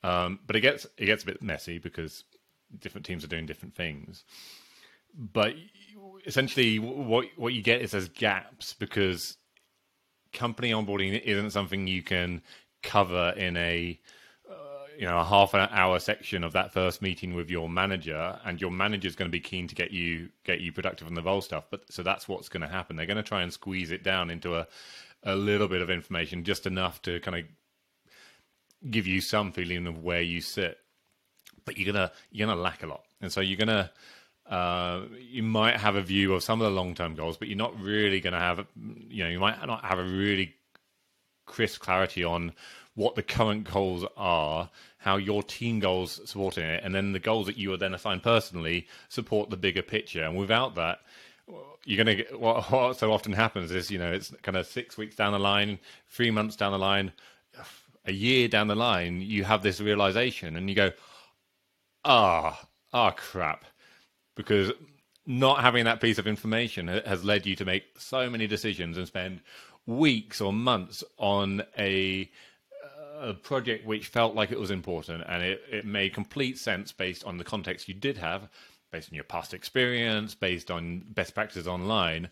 Um, 0.05 0.41
but 0.47 0.57
it 0.57 0.61
gets 0.61 0.87
it 0.97 1.07
gets 1.07 1.23
a 1.23 1.27
bit 1.27 1.43
messy 1.43 1.79
because 1.79 2.25
different 2.81 3.07
teams 3.07 3.25
are 3.25 3.29
doing 3.29 3.47
different 3.47 3.75
things. 3.75 4.25
But 5.15 5.55
essentially, 6.27 6.79
what 6.79 7.27
what 7.37 7.53
you 7.53 7.63
get 7.63 7.83
is 7.83 7.93
there's 7.93 8.09
gaps 8.09 8.75
because 8.75 9.37
company 10.33 10.71
onboarding 10.71 11.21
isn't 11.21 11.51
something 11.51 11.87
you 11.87 12.03
can 12.03 12.43
cover 12.83 13.33
in 13.37 13.57
a 13.57 13.99
uh, 14.51 14.55
you 14.99 15.07
know 15.07 15.19
a 15.19 15.25
half 15.25 15.55
an 15.55 15.69
hour 15.71 15.99
section 15.99 16.43
of 16.43 16.53
that 16.53 16.73
first 16.73 17.03
meeting 17.03 17.35
with 17.35 17.51
your 17.51 17.69
manager 17.69 18.39
and 18.45 18.61
your 18.61 18.71
manager 18.71 19.07
is 19.07 19.15
going 19.15 19.29
to 19.29 19.33
be 19.33 19.41
keen 19.41 19.69
to 19.69 19.75
get 19.75 19.91
you 19.91 20.29
get 20.45 20.61
you 20.61 20.73
productive 20.73 21.07
on 21.07 21.15
the 21.15 21.23
role 21.23 21.41
stuff 21.41 21.65
but 21.71 21.83
so 21.93 22.03
that's 22.03 22.27
what's 22.29 22.49
going 22.49 22.63
to 22.63 22.67
happen 22.67 22.97
they're 22.97 23.07
going 23.07 23.17
to 23.17 23.23
try 23.23 23.43
and 23.43 23.53
squeeze 23.53 23.91
it 23.91 24.03
down 24.03 24.31
into 24.31 24.57
a 24.57 24.67
a 25.25 25.37
little 25.37 25.69
bit 25.69 25.83
of 25.83 25.91
information 25.91 26.43
just 26.43 26.67
enough 26.67 27.01
to 27.03 27.21
kind 27.21 27.37
of 27.39 27.45
give 28.91 29.07
you 29.07 29.21
some 29.21 29.53
feeling 29.53 29.87
of 29.87 30.03
where 30.03 30.23
you 30.23 30.41
sit 30.41 30.79
but 31.65 31.77
you're 31.77 31.93
gonna 31.93 32.11
you're 32.31 32.47
gonna 32.47 32.61
lack 32.61 32.83
a 32.83 32.87
lot 32.87 33.03
and 33.21 33.33
so 33.33 33.41
you're 33.41 33.59
gonna 33.59 33.91
uh, 34.49 35.03
you 35.19 35.43
might 35.43 35.77
have 35.77 35.97
a 35.97 36.03
view 36.03 36.35
of 36.35 36.43
some 36.43 36.61
of 36.61 36.65
the 36.65 36.77
long 36.77 36.95
term 36.95 37.15
goals, 37.15 37.37
but 37.37 37.49
you're 37.49 37.57
not 37.57 37.79
really 37.81 38.21
to 38.21 38.31
have, 38.31 38.67
you 39.09 39.25
know, 39.25 39.31
you 39.31 39.39
might 39.39 39.65
not 39.67 39.85
have 39.85 39.99
a 39.99 40.05
really 40.05 40.55
crisp 41.47 41.81
clarity 41.81 42.25
on 42.25 42.53
what 42.95 43.15
the 43.15 43.23
current 43.23 43.65
goals 43.73 44.05
are, 44.17 44.69
how 44.99 45.17
your 45.17 45.43
team 45.43 45.81
goals 45.81 46.21
supporting 46.29 46.65
it, 46.65 46.83
and 46.85 46.95
then 46.95 47.13
the 47.13 47.19
goals 47.19 47.47
that 47.47 47.57
you 47.57 47.73
are 47.73 47.77
then 47.77 47.95
assigned 47.95 48.23
personally 48.23 48.87
support 49.09 49.49
the 49.49 49.57
bigger 49.57 49.83
picture. 49.83 50.25
And 50.25 50.37
without 50.37 50.75
that, 50.75 51.01
you're 51.85 52.05
going 52.05 52.17
to 52.19 52.23
get 52.23 52.39
what, 52.39 52.71
what 52.71 52.99
so 52.99 53.13
often 53.13 53.33
happens 53.33 53.71
is, 53.71 53.91
you 53.91 53.99
know, 53.99 54.13
it's 54.13 54.33
kind 54.43 54.57
of 54.57 54.67
six 54.67 54.97
weeks 54.97 55.17
down 55.17 55.33
the 55.33 55.39
line, 55.39 55.79
three 56.09 56.31
months 56.31 56.57
down 56.57 56.73
the 56.73 56.79
line, 56.79 57.13
a 58.05 58.13
year 58.13 58.49
down 58.49 58.69
the 58.69 58.75
line, 58.75 59.21
you 59.21 59.45
have 59.45 59.63
this 59.63 59.81
realization 59.81 60.57
and 60.57 60.69
you 60.69 60.75
go, 60.75 60.91
ah, 62.05 62.67
ah, 62.93 63.11
crap 63.13 63.65
because 64.35 64.73
not 65.27 65.61
having 65.61 65.85
that 65.85 66.01
piece 66.01 66.19
of 66.19 66.27
information 66.27 66.89
has 66.89 67.25
led 67.25 67.47
you 67.47 67.55
to 67.57 67.65
make 67.65 67.85
so 67.97 68.29
many 68.29 68.47
decisions 68.47 68.99
and 68.99 69.07
spend 69.07 69.41
weeks 69.87 70.41
or 70.41 70.53
months 70.53 71.05
on 71.19 71.63
a, 71.79 72.29
a 73.21 73.35
project 73.35 73.87
which 73.87 74.09
felt 74.09 74.35
like 74.35 74.51
it 74.51 74.59
was 74.59 74.71
important 74.71 75.23
and 75.29 75.43
it, 75.43 75.63
it 75.71 75.87
made 75.87 76.13
complete 76.13 76.59
sense 76.59 76.93
based 76.93 77.25
on 77.25 77.37
the 77.37 77.45
context 77.45 77.89
you 77.89 77.95
did 77.95 78.19
have, 78.19 78.49
based 78.91 79.11
on 79.11 79.15
your 79.15 79.25
past 79.25 79.55
experience, 79.55 80.35
based 80.35 80.71
on 80.71 81.05
best 81.11 81.35
practices 81.35 81.69
online, 81.69 82.29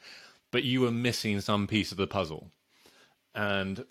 but 0.50 0.64
you 0.64 0.80
were 0.80 0.90
missing 0.90 1.40
some 1.40 1.66
piece 1.66 1.92
of 1.92 1.96
the 1.98 2.06
puzzle. 2.06 2.50
And 3.34 3.84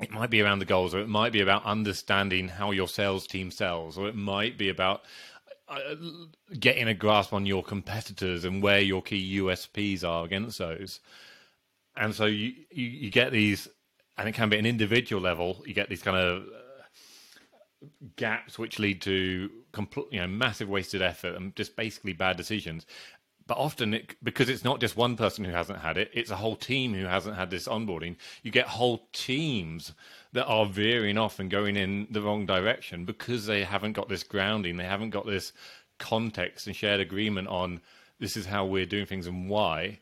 it 0.00 0.10
might 0.10 0.30
be 0.30 0.40
around 0.40 0.60
the 0.60 0.64
goals, 0.64 0.94
or 0.94 1.00
it 1.00 1.08
might 1.08 1.32
be 1.32 1.40
about 1.40 1.64
understanding 1.64 2.48
how 2.48 2.70
your 2.70 2.88
sales 2.88 3.26
team 3.26 3.50
sells, 3.50 3.98
or 3.98 4.08
it 4.08 4.14
might 4.14 4.56
be 4.56 4.68
about 4.68 5.02
uh, 5.68 5.94
getting 6.58 6.88
a 6.88 6.94
grasp 6.94 7.32
on 7.32 7.46
your 7.46 7.62
competitors 7.62 8.44
and 8.44 8.62
where 8.62 8.80
your 8.80 9.02
key 9.02 9.38
USPs 9.38 10.04
are 10.04 10.24
against 10.24 10.58
those. 10.58 11.00
And 11.96 12.14
so 12.14 12.26
you, 12.26 12.52
you, 12.70 12.86
you 12.86 13.10
get 13.10 13.32
these, 13.32 13.68
and 14.16 14.28
it 14.28 14.32
can 14.32 14.48
be 14.48 14.58
an 14.58 14.66
individual 14.66 15.20
level. 15.20 15.62
You 15.66 15.74
get 15.74 15.88
these 15.88 16.02
kind 16.02 16.16
of 16.16 16.44
gaps 18.16 18.58
which 18.58 18.78
lead 18.78 19.00
to 19.02 19.50
compl- 19.72 20.10
you 20.10 20.20
know 20.20 20.26
massive 20.26 20.68
wasted 20.68 21.02
effort 21.02 21.36
and 21.36 21.54
just 21.54 21.76
basically 21.76 22.12
bad 22.12 22.36
decisions 22.36 22.86
but 23.48 23.56
often 23.56 23.94
it, 23.94 24.14
because 24.22 24.48
it's 24.48 24.62
not 24.62 24.78
just 24.78 24.96
one 24.96 25.16
person 25.16 25.44
who 25.44 25.50
hasn't 25.50 25.80
had 25.80 25.96
it 25.96 26.10
it's 26.12 26.30
a 26.30 26.36
whole 26.36 26.54
team 26.54 26.94
who 26.94 27.06
hasn't 27.06 27.34
had 27.34 27.50
this 27.50 27.66
onboarding. 27.66 28.14
You 28.44 28.52
get 28.52 28.68
whole 28.68 29.08
teams 29.12 29.92
that 30.32 30.46
are 30.46 30.66
veering 30.66 31.18
off 31.18 31.40
and 31.40 31.50
going 31.50 31.74
in 31.76 32.06
the 32.10 32.22
wrong 32.22 32.46
direction 32.46 33.04
because 33.04 33.46
they 33.46 33.64
haven't 33.64 33.94
got 33.94 34.08
this 34.08 34.22
grounding. 34.22 34.76
They 34.76 34.84
haven't 34.84 35.10
got 35.10 35.26
this 35.26 35.52
context 35.98 36.68
and 36.68 36.76
shared 36.76 37.00
agreement 37.00 37.48
on 37.48 37.80
this 38.20 38.36
is 38.36 38.46
how 38.46 38.66
we're 38.66 38.86
doing 38.86 39.06
things 39.06 39.26
and 39.26 39.48
why. 39.48 39.98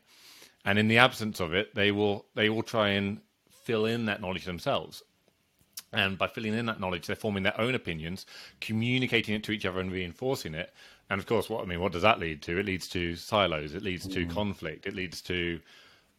And 0.65 0.77
in 0.77 0.89
the 0.89 0.97
absence 0.97 1.39
of 1.39 1.55
it 1.55 1.73
they 1.73 1.91
will 1.91 2.25
they 2.35 2.49
will 2.49 2.63
try 2.63 2.89
and 2.89 3.21
fill 3.63 3.85
in 3.85 4.05
that 4.05 4.21
knowledge 4.21 4.45
themselves. 4.45 5.03
And 5.93 6.17
by 6.17 6.27
filling 6.27 6.53
in 6.53 6.65
that 6.65 6.81
knowledge, 6.81 7.07
they're 7.07 7.15
forming 7.15 7.43
their 7.43 7.59
own 7.59 7.73
opinions, 7.73 8.25
communicating 8.59 9.35
it 9.35 9.43
to 9.45 9.53
each 9.53 9.65
other, 9.65 9.79
and 9.79 9.89
reinforcing 9.89 10.53
it. 10.53 10.73
And 11.09 11.19
of 11.19 11.25
course, 11.25 11.49
what 11.49 11.63
I 11.63 11.65
mean, 11.65 11.79
what 11.79 11.91
does 11.91 12.01
that 12.01 12.19
lead 12.19 12.41
to? 12.43 12.57
It 12.59 12.65
leads 12.65 12.87
to 12.89 13.15
silos. 13.15 13.73
It 13.73 13.83
leads 13.83 14.07
to 14.07 14.25
mm. 14.25 14.29
conflict. 14.29 14.85
It 14.85 14.95
leads 14.95 15.21
to 15.23 15.59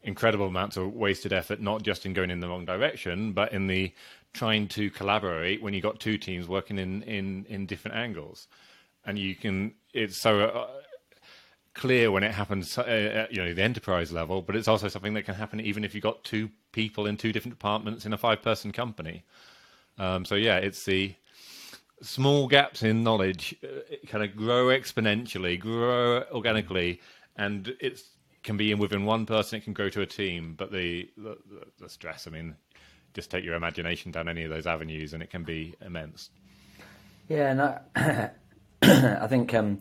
incredible 0.03 0.47
amounts 0.47 0.77
of 0.77 0.95
wasted 0.95 1.33
effort, 1.33 1.61
not 1.61 1.83
just 1.83 2.07
in 2.07 2.15
going 2.15 2.31
in 2.31 2.41
the 2.41 2.49
wrong 2.49 2.65
direction, 2.65 3.33
but 3.33 3.53
in 3.53 3.67
the 3.67 3.93
trying 4.33 4.69
to 4.69 4.91
collaborate 4.91 5.63
when 5.63 5.75
you've 5.75 5.83
got 5.83 6.01
two 6.01 6.17
teams 6.17 6.49
working 6.49 6.79
in 6.79 7.03
in 7.03 7.45
in 7.49 7.67
different 7.67 7.97
angles. 7.97 8.49
And 9.05 9.19
you 9.19 9.35
can, 9.35 9.75
it's 9.93 10.21
so. 10.21 10.41
Uh, 10.41 10.67
clear 11.75 12.11
when 12.11 12.25
it 12.25 12.33
happens 12.33 12.77
uh, 12.77 12.83
at 12.83 13.33
you 13.33 13.41
know 13.41 13.55
the 13.55 13.63
enterprise 13.63 14.11
level, 14.11 14.43
but 14.43 14.57
it's 14.57 14.67
also 14.67 14.89
something 14.89 15.15
that 15.15 15.23
can 15.23 15.35
happen 15.35 15.61
even 15.61 15.85
if 15.85 15.95
you've 15.95 16.03
got 16.03 16.25
two 16.25 16.51
people 16.73 17.07
in 17.07 17.17
two 17.17 17.33
different 17.33 17.55
departments 17.57 18.05
in 18.05 18.13
a 18.13 18.19
five-person 18.19 18.73
company. 18.73 19.23
Um, 19.97 20.25
so 20.25 20.35
yeah, 20.35 20.57
it's 20.57 20.85
the 20.85 21.15
small 22.03 22.47
gaps 22.49 22.83
in 22.83 23.03
knowledge 23.03 23.55
uh, 23.65 23.97
kind 24.07 24.25
of 24.25 24.37
grow 24.37 24.67
exponentially, 24.67 25.59
grow 25.59 26.25
organically, 26.33 27.01
and 27.37 27.75
it 27.81 28.03
can 28.43 28.57
be 28.57 28.73
in 28.73 28.79
within 28.79 29.05
one 29.05 29.27
person. 29.27 29.59
It 29.59 29.65
can 29.65 29.73
grow 29.73 29.89
to 29.91 30.01
a 30.03 30.07
team, 30.07 30.55
but 30.57 30.73
the, 30.73 31.09
the, 31.17 31.39
the 31.79 31.89
stress. 31.89 32.27
I 32.27 32.31
mean, 32.31 32.55
just 33.15 33.31
take 33.31 33.45
your 33.45 33.55
imagination 33.55 34.13
down 34.13 34.29
any 34.29 34.45
of 34.45 34.51
those 34.51 34.67
avenues, 34.67 35.13
and 35.13 35.23
it 35.23 35.31
can 35.31 35.45
be 35.45 35.75
immense. 35.85 36.31
Yeah, 37.29 37.51
and 37.51 38.33
I 38.83 39.27
think 39.29 39.55
um, 39.55 39.81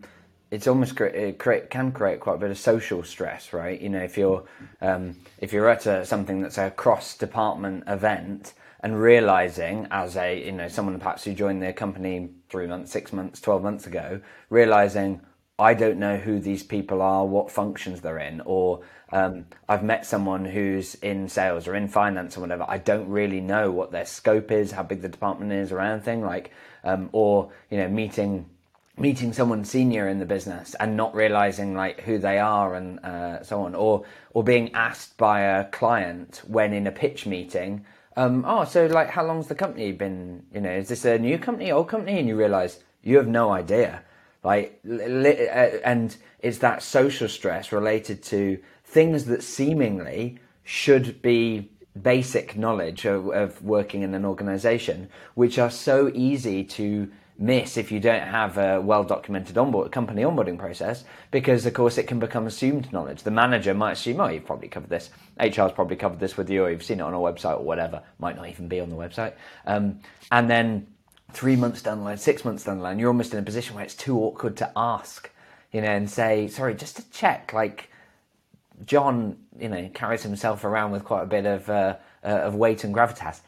it's 0.51 0.67
almost 0.67 0.99
it 0.99 1.39
create, 1.39 1.69
can 1.69 1.91
create 1.91 2.19
quite 2.19 2.35
a 2.35 2.39
bit 2.39 2.51
of 2.51 2.57
social 2.57 3.03
stress, 3.03 3.53
right? 3.53 3.79
You 3.79 3.89
know, 3.89 4.01
if 4.01 4.17
you're 4.17 4.43
um, 4.81 5.15
if 5.39 5.53
you're 5.53 5.69
at 5.69 5.85
a, 5.85 6.05
something 6.05 6.41
that's 6.41 6.57
a 6.57 6.71
cross 6.71 7.17
department 7.17 7.83
event 7.87 8.53
and 8.87 9.01
realizing 9.01 9.85
as 9.91 10.15
a 10.15 10.45
you 10.45 10.51
know 10.53 10.69
someone 10.69 10.97
perhaps 10.97 11.25
who 11.25 11.33
joined 11.33 11.61
the 11.61 11.73
company 11.73 12.29
three 12.47 12.67
months, 12.67 12.89
six 12.89 13.11
months, 13.11 13.41
twelve 13.41 13.61
months 13.61 13.85
ago, 13.85 14.21
realizing 14.49 15.19
I 15.59 15.73
don't 15.73 15.99
know 15.99 16.15
who 16.15 16.39
these 16.39 16.63
people 16.63 17.01
are, 17.01 17.25
what 17.25 17.51
functions 17.51 17.99
they're 17.99 18.19
in, 18.19 18.41
or 18.45 18.83
um, 19.11 19.45
I've 19.67 19.83
met 19.83 20.05
someone 20.05 20.45
who's 20.45 20.95
in 20.95 21.27
sales 21.27 21.67
or 21.67 21.75
in 21.75 21.89
finance 21.89 22.37
or 22.37 22.41
whatever. 22.41 22.63
I 22.65 22.77
don't 22.77 23.09
really 23.09 23.41
know 23.41 23.71
what 23.71 23.91
their 23.91 24.05
scope 24.05 24.51
is, 24.51 24.71
how 24.71 24.83
big 24.83 25.01
the 25.01 25.09
department 25.09 25.51
is, 25.51 25.73
or 25.73 25.81
anything 25.81 26.21
like, 26.21 26.53
um, 26.85 27.09
or 27.11 27.51
you 27.69 27.79
know, 27.79 27.89
meeting 27.89 28.45
meeting 28.97 29.33
someone 29.33 29.65
senior 29.65 30.07
in 30.07 30.19
the 30.19 30.25
business 30.25 30.75
and 30.79 30.95
not 30.95 31.13
realizing 31.13 31.75
like 31.75 32.01
who 32.01 32.17
they 32.17 32.39
are 32.39 32.73
and 32.73 32.99
uh, 32.99 33.43
so 33.43 33.63
on, 33.63 33.75
or 33.75 34.05
or 34.33 34.45
being 34.45 34.73
asked 34.73 35.17
by 35.17 35.41
a 35.41 35.65
client 35.65 36.41
when 36.47 36.71
in 36.71 36.87
a 36.87 36.91
pitch 36.91 37.25
meeting 37.25 37.85
um, 38.17 38.43
oh, 38.47 38.65
so 38.65 38.87
like, 38.87 39.11
how 39.11 39.23
long's 39.23 39.47
the 39.47 39.55
company 39.55 39.91
been? 39.91 40.43
You 40.53 40.61
know, 40.61 40.71
is 40.71 40.89
this 40.89 41.05
a 41.05 41.19
new 41.19 41.37
company, 41.37 41.71
old 41.71 41.87
company? 41.87 42.17
And 42.19 42.27
you 42.27 42.35
realise 42.35 42.79
you 43.03 43.15
have 43.17 43.27
no 43.27 43.51
idea. 43.51 44.03
Like, 44.43 44.79
li- 44.83 45.47
uh, 45.47 45.77
and 45.85 46.15
it's 46.39 46.57
that 46.57 46.81
social 46.81 47.29
stress 47.29 47.71
related 47.71 48.23
to 48.23 48.57
things 48.83 49.25
that 49.25 49.43
seemingly 49.43 50.39
should 50.63 51.21
be 51.21 51.69
basic 52.01 52.57
knowledge 52.57 53.05
of, 53.05 53.29
of 53.29 53.61
working 53.61 54.01
in 54.01 54.15
an 54.15 54.25
organisation, 54.25 55.09
which 55.35 55.59
are 55.59 55.71
so 55.71 56.11
easy 56.13 56.63
to 56.63 57.09
miss 57.39 57.77
if 57.77 57.91
you 57.91 57.99
don't 57.99 58.27
have 58.27 58.57
a 58.57 58.81
well 58.81 59.03
documented 59.03 59.57
onboard 59.57 59.91
company 59.91 60.23
onboarding 60.23 60.57
process 60.57 61.03
because 61.29 61.65
of 61.65 61.73
course 61.73 61.97
it 61.97 62.07
can 62.07 62.19
become 62.19 62.47
assumed 62.47 62.91
knowledge. 62.91 63.23
The 63.23 63.31
manager 63.31 63.73
might 63.73 63.93
assume 63.93 64.19
oh 64.19 64.27
you've 64.27 64.45
probably 64.45 64.67
covered 64.67 64.89
this. 64.89 65.09
Hr's 65.39 65.71
probably 65.71 65.97
covered 65.97 66.19
this 66.19 66.37
with 66.37 66.49
you 66.49 66.63
or 66.63 66.71
you've 66.71 66.83
seen 66.83 66.99
it 66.99 67.03
on 67.03 67.13
a 67.13 67.17
website 67.17 67.59
or 67.59 67.63
whatever. 67.63 68.01
Might 68.19 68.35
not 68.35 68.49
even 68.49 68.67
be 68.67 68.79
on 68.79 68.89
the 68.89 68.95
website. 68.95 69.33
Um, 69.65 69.99
and 70.31 70.49
then 70.49 70.87
three 71.31 71.55
months 71.55 71.81
down 71.81 71.99
the 71.99 72.03
line 72.03 72.17
six 72.17 72.45
months 72.45 72.63
down 72.63 72.77
the 72.77 72.83
line 72.83 72.97
you're 72.99 73.09
almost 73.09 73.33
in 73.33 73.39
a 73.39 73.43
position 73.43 73.75
where 73.75 73.83
it's 73.83 73.95
too 73.95 74.17
awkward 74.17 74.55
to 74.55 74.71
ask 74.77 75.29
you 75.73 75.81
know 75.81 75.89
and 75.89 76.09
say 76.09 76.47
sorry 76.47 76.73
just 76.73 76.95
to 76.95 77.09
check 77.11 77.51
like 77.51 77.89
john 78.85 79.37
you 79.59 79.67
know 79.67 79.89
carries 79.93 80.23
himself 80.23 80.63
around 80.63 80.91
with 80.91 81.03
quite 81.03 81.23
a 81.23 81.25
bit 81.25 81.45
of 81.45 81.69
uh, 81.69 81.95
uh, 82.23 82.27
of 82.27 82.55
weight 82.55 82.83
and 82.83 82.95
gravitas 82.95 83.41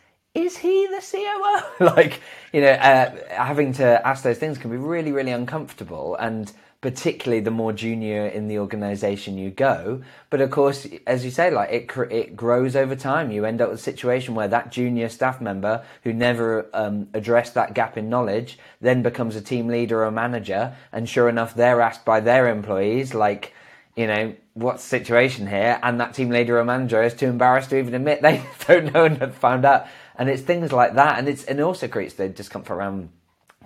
is 0.45 0.57
he 0.57 0.87
the 0.87 1.01
COO? 1.01 1.85
like, 1.95 2.21
you 2.53 2.61
know, 2.61 2.71
uh, 2.71 3.15
having 3.29 3.73
to 3.73 4.07
ask 4.07 4.23
those 4.23 4.37
things 4.37 4.57
can 4.57 4.71
be 4.71 4.77
really, 4.77 5.11
really 5.11 5.31
uncomfortable. 5.31 6.15
And 6.15 6.51
particularly 6.81 7.41
the 7.41 7.51
more 7.51 7.73
junior 7.73 8.25
in 8.27 8.47
the 8.47 8.57
organization 8.57 9.37
you 9.37 9.49
go. 9.49 10.01
But 10.29 10.39
of 10.39 10.49
course, 10.49 10.87
as 11.05 11.25
you 11.25 11.31
say, 11.31 11.51
like 11.51 11.69
it, 11.71 11.91
it 12.09 12.35
grows 12.37 12.75
over 12.75 12.95
time. 12.95 13.31
You 13.31 13.43
end 13.43 13.61
up 13.61 13.69
with 13.69 13.79
a 13.79 13.83
situation 13.83 14.33
where 14.33 14.47
that 14.47 14.71
junior 14.71 15.09
staff 15.09 15.41
member 15.41 15.83
who 16.03 16.13
never 16.13 16.67
um, 16.73 17.09
addressed 17.13 17.53
that 17.55 17.73
gap 17.73 17.97
in 17.97 18.09
knowledge 18.09 18.57
then 18.79 19.03
becomes 19.03 19.35
a 19.35 19.41
team 19.41 19.67
leader 19.67 20.05
or 20.05 20.11
manager. 20.11 20.73
And 20.93 21.09
sure 21.09 21.27
enough, 21.27 21.53
they're 21.53 21.81
asked 21.81 22.05
by 22.05 22.21
their 22.21 22.47
employees, 22.47 23.13
like, 23.13 23.53
you 23.97 24.07
know, 24.07 24.33
what's 24.53 24.83
the 24.83 24.89
situation 24.89 25.47
here? 25.47 25.79
And 25.83 25.99
that 25.99 26.13
team 26.13 26.29
leader 26.29 26.59
or 26.59 26.63
manager 26.63 27.03
is 27.03 27.13
too 27.13 27.27
embarrassed 27.27 27.71
to 27.71 27.77
even 27.77 27.93
admit 27.93 28.21
they 28.21 28.41
don't 28.67 28.93
know 28.93 29.03
and 29.03 29.17
have 29.17 29.35
found 29.35 29.65
out 29.65 29.85
and 30.19 30.29
it's 30.29 30.41
things 30.41 30.71
like 30.73 30.95
that, 30.95 31.17
and 31.17 31.29
it's 31.29 31.45
and 31.45 31.59
it 31.59 31.63
also 31.63 31.87
creates 31.87 32.13
the 32.15 32.27
discomfort 32.27 32.75
around 32.77 33.09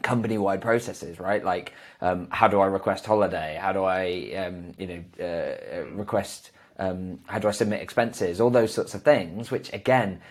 company 0.03 0.37
wide 0.37 0.61
processes, 0.61 1.19
right? 1.19 1.43
Like, 1.43 1.73
um, 1.99 2.27
how 2.29 2.47
do 2.47 2.59
I 2.59 2.67
request 2.67 3.05
holiday? 3.05 3.57
How 3.59 3.73
do 3.73 3.83
I, 3.83 4.33
um, 4.37 4.73
you 4.77 4.87
know, 4.87 5.03
uh, 5.19 5.79
uh, 5.79 5.85
request? 5.95 6.51
Um, 6.77 7.19
how 7.25 7.39
do 7.39 7.47
I 7.47 7.51
submit 7.51 7.81
expenses? 7.81 8.39
All 8.39 8.51
those 8.51 8.73
sorts 8.73 8.93
of 8.93 9.01
things, 9.01 9.49
which 9.49 9.73
again, 9.73 10.21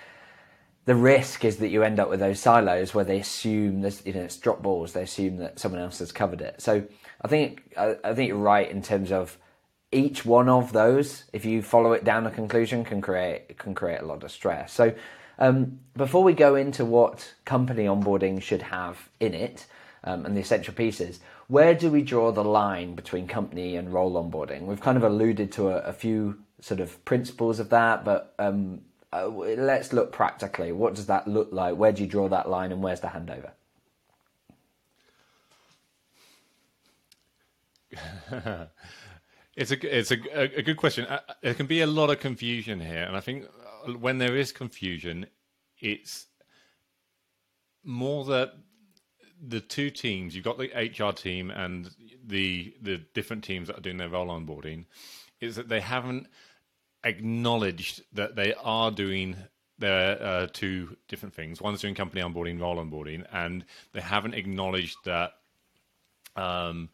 the 0.85 0.95
risk 0.95 1.45
is 1.45 1.57
that 1.57 1.69
you 1.69 1.83
end 1.83 1.99
up 1.99 2.09
with 2.09 2.21
those 2.21 2.39
silos 2.39 2.95
where 2.95 3.05
they 3.05 3.19
assume 3.19 3.81
this, 3.81 4.03
you 4.07 4.13
know, 4.13 4.23
it's 4.23 4.37
drop 4.37 4.63
balls. 4.63 4.93
They 4.93 5.03
assume 5.03 5.39
that 5.39 5.59
someone 5.59 5.81
else 5.81 5.99
has 5.99 6.13
covered 6.13 6.41
it. 6.41 6.61
So 6.63 6.85
I 7.21 7.29
think 7.29 7.73
I, 7.77 7.97
I 8.05 8.15
think 8.15 8.29
you're 8.29 8.37
right 8.37 8.71
in 8.71 8.81
terms 8.81 9.11
of 9.11 9.37
each 9.91 10.25
one 10.25 10.49
of 10.49 10.73
those. 10.73 11.25
If 11.33 11.45
you 11.45 11.63
follow 11.63 11.93
it 11.93 12.05
down 12.05 12.27
a 12.27 12.31
conclusion, 12.31 12.85
can 12.85 13.01
create 13.01 13.59
can 13.59 13.75
create 13.75 14.01
a 14.01 14.07
lot 14.07 14.23
of 14.23 14.31
stress. 14.31 14.73
So 14.73 14.95
um, 15.39 15.81
before 15.97 16.23
we 16.23 16.33
go 16.33 16.55
into 16.55 16.85
what 16.85 17.35
company 17.45 17.85
onboarding 17.85 18.41
should 18.43 18.63
have 18.63 19.09
in 19.21 19.35
it 19.35 19.67
um, 20.05 20.27
and 20.27 20.37
the 20.37 20.41
essential 20.41 20.75
pieces, 20.75 21.21
where 21.49 21.75
do 21.75 21.91
we 21.91 22.03
draw 22.03 22.33
the 22.33 22.45
line 22.45 22.95
between 22.95 23.27
company 23.27 23.77
and 23.77 23.93
role 23.93 24.13
onboarding? 24.13 24.63
We've 24.63 24.81
kind 24.81 24.97
of 24.97 25.05
alluded 25.05 25.53
to 25.53 25.69
a, 25.69 25.79
a 25.79 25.93
few 25.93 26.39
sort 26.61 26.81
of 26.81 27.05
principles 27.05 27.59
of 27.59 27.71
that, 27.71 28.05
but 28.05 28.35
um, 28.39 28.81
uh, 29.13 29.29
let's 29.29 29.93
look 29.93 30.13
practically. 30.13 30.73
What 30.73 30.95
does 30.95 31.07
that 31.07 31.29
look 31.29 31.49
like? 31.53 31.77
Where 31.77 31.93
do 31.93 32.03
you 32.03 32.09
draw 32.09 32.29
that 32.29 32.49
line, 32.49 32.73
and 32.73 32.83
where's 32.83 33.01
the 33.01 33.09
handover? 33.09 33.51
it's 39.57 39.71
a 39.71 39.99
it's 39.99 40.11
a, 40.11 40.59
a 40.59 40.63
good 40.63 40.79
question. 40.79 41.05
Uh, 41.07 41.21
there 41.43 41.53
can 41.55 41.67
be 41.67 41.83
a 41.83 41.87
lot 41.87 42.09
of 42.09 42.21
confusion 42.21 42.81
here, 42.81 43.03
and 43.03 43.17
I 43.17 43.21
think 43.21 43.45
when 43.99 44.19
there 44.19 44.37
is 44.37 44.53
confusion, 44.53 45.27
it's 45.81 46.27
more 47.85 48.25
that 48.25 48.53
the 49.45 49.61
two 49.61 49.91
teams 49.91 50.35
you've 50.35 50.45
got 50.45 50.57
the 50.57 50.71
HR 50.75 51.13
team 51.13 51.51
and 51.51 51.91
the 52.25 52.73
the 52.81 52.99
different 53.13 53.43
teams 53.43 53.67
that 53.67 53.77
are 53.77 53.81
doing 53.81 53.97
their 53.97 54.09
role 54.09 54.29
onboarding 54.29 54.85
is 55.41 55.57
that 55.57 55.69
they 55.69 55.81
haven't 55.81 56.29
acknowledged 57.03 58.03
that 58.13 58.37
they 58.37 58.55
are 58.63 58.93
doing 58.93 59.37
their 59.79 60.23
uh, 60.23 60.47
two 60.53 60.97
different 61.09 61.35
things. 61.35 61.61
One's 61.61 61.81
doing 61.81 61.97
company 61.97 62.23
onboarding, 62.23 62.61
role 62.61 62.77
onboarding, 62.77 63.27
and 63.33 63.65
they 63.93 64.01
haven't 64.01 64.35
acknowledged 64.35 64.97
that 65.05 65.33
um, 66.37 66.89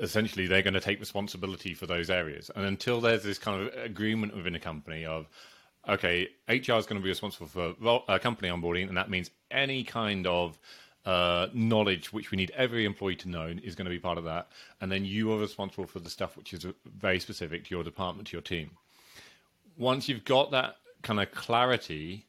essentially 0.00 0.46
they're 0.46 0.62
going 0.62 0.74
to 0.74 0.80
take 0.80 0.98
responsibility 0.98 1.74
for 1.74 1.86
those 1.86 2.10
areas. 2.10 2.50
And 2.56 2.64
until 2.64 3.00
there's 3.00 3.22
this 3.22 3.38
kind 3.38 3.62
of 3.62 3.74
agreement 3.84 4.34
within 4.34 4.54
a 4.54 4.60
company 4.60 5.04
of 5.04 5.28
okay, 5.88 6.28
HR 6.48 6.74
is 6.74 6.86
going 6.86 7.00
to 7.00 7.00
be 7.00 7.08
responsible 7.08 7.46
for 7.46 8.02
uh, 8.08 8.18
company 8.18 8.48
onboarding, 8.48 8.88
and 8.88 8.96
that 8.96 9.10
means 9.10 9.30
any 9.50 9.82
kind 9.84 10.26
of 10.26 10.58
uh, 11.06 11.48
knowledge 11.54 12.12
which 12.12 12.30
we 12.30 12.36
need 12.36 12.50
every 12.54 12.84
employee 12.84 13.16
to 13.16 13.28
know 13.28 13.54
is 13.62 13.74
going 13.74 13.86
to 13.86 13.90
be 13.90 13.98
part 13.98 14.18
of 14.18 14.24
that. 14.24 14.48
And 14.80 14.90
then 14.92 15.04
you 15.04 15.32
are 15.32 15.38
responsible 15.38 15.86
for 15.86 16.00
the 16.00 16.10
stuff 16.10 16.36
which 16.36 16.52
is 16.52 16.66
very 16.98 17.20
specific 17.20 17.64
to 17.64 17.74
your 17.74 17.84
department, 17.84 18.28
to 18.28 18.32
your 18.32 18.42
team. 18.42 18.70
Once 19.78 20.08
you've 20.08 20.24
got 20.24 20.50
that 20.50 20.76
kind 21.02 21.20
of 21.20 21.30
clarity, 21.32 22.26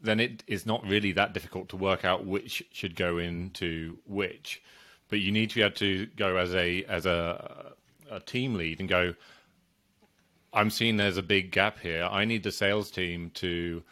then 0.00 0.20
it 0.20 0.44
is 0.46 0.66
not 0.66 0.84
really 0.86 1.12
that 1.12 1.32
difficult 1.32 1.68
to 1.70 1.76
work 1.76 2.04
out 2.04 2.26
which 2.26 2.62
should 2.72 2.94
go 2.94 3.18
into 3.18 3.96
which. 4.06 4.62
But 5.08 5.20
you 5.20 5.32
need 5.32 5.50
to 5.50 5.56
be 5.56 5.62
able 5.62 5.76
to 5.76 6.06
go 6.16 6.36
as 6.36 6.54
a 6.54 6.84
as 6.84 7.06
a, 7.06 7.72
a 8.10 8.20
team 8.20 8.54
lead 8.54 8.80
and 8.80 8.88
go. 8.88 9.14
I'm 10.52 10.70
seeing 10.70 10.96
there's 10.96 11.16
a 11.16 11.22
big 11.22 11.52
gap 11.52 11.78
here. 11.78 12.08
I 12.10 12.24
need 12.24 12.42
the 12.42 12.52
sales 12.52 12.90
team 12.90 13.30
to 13.34 13.82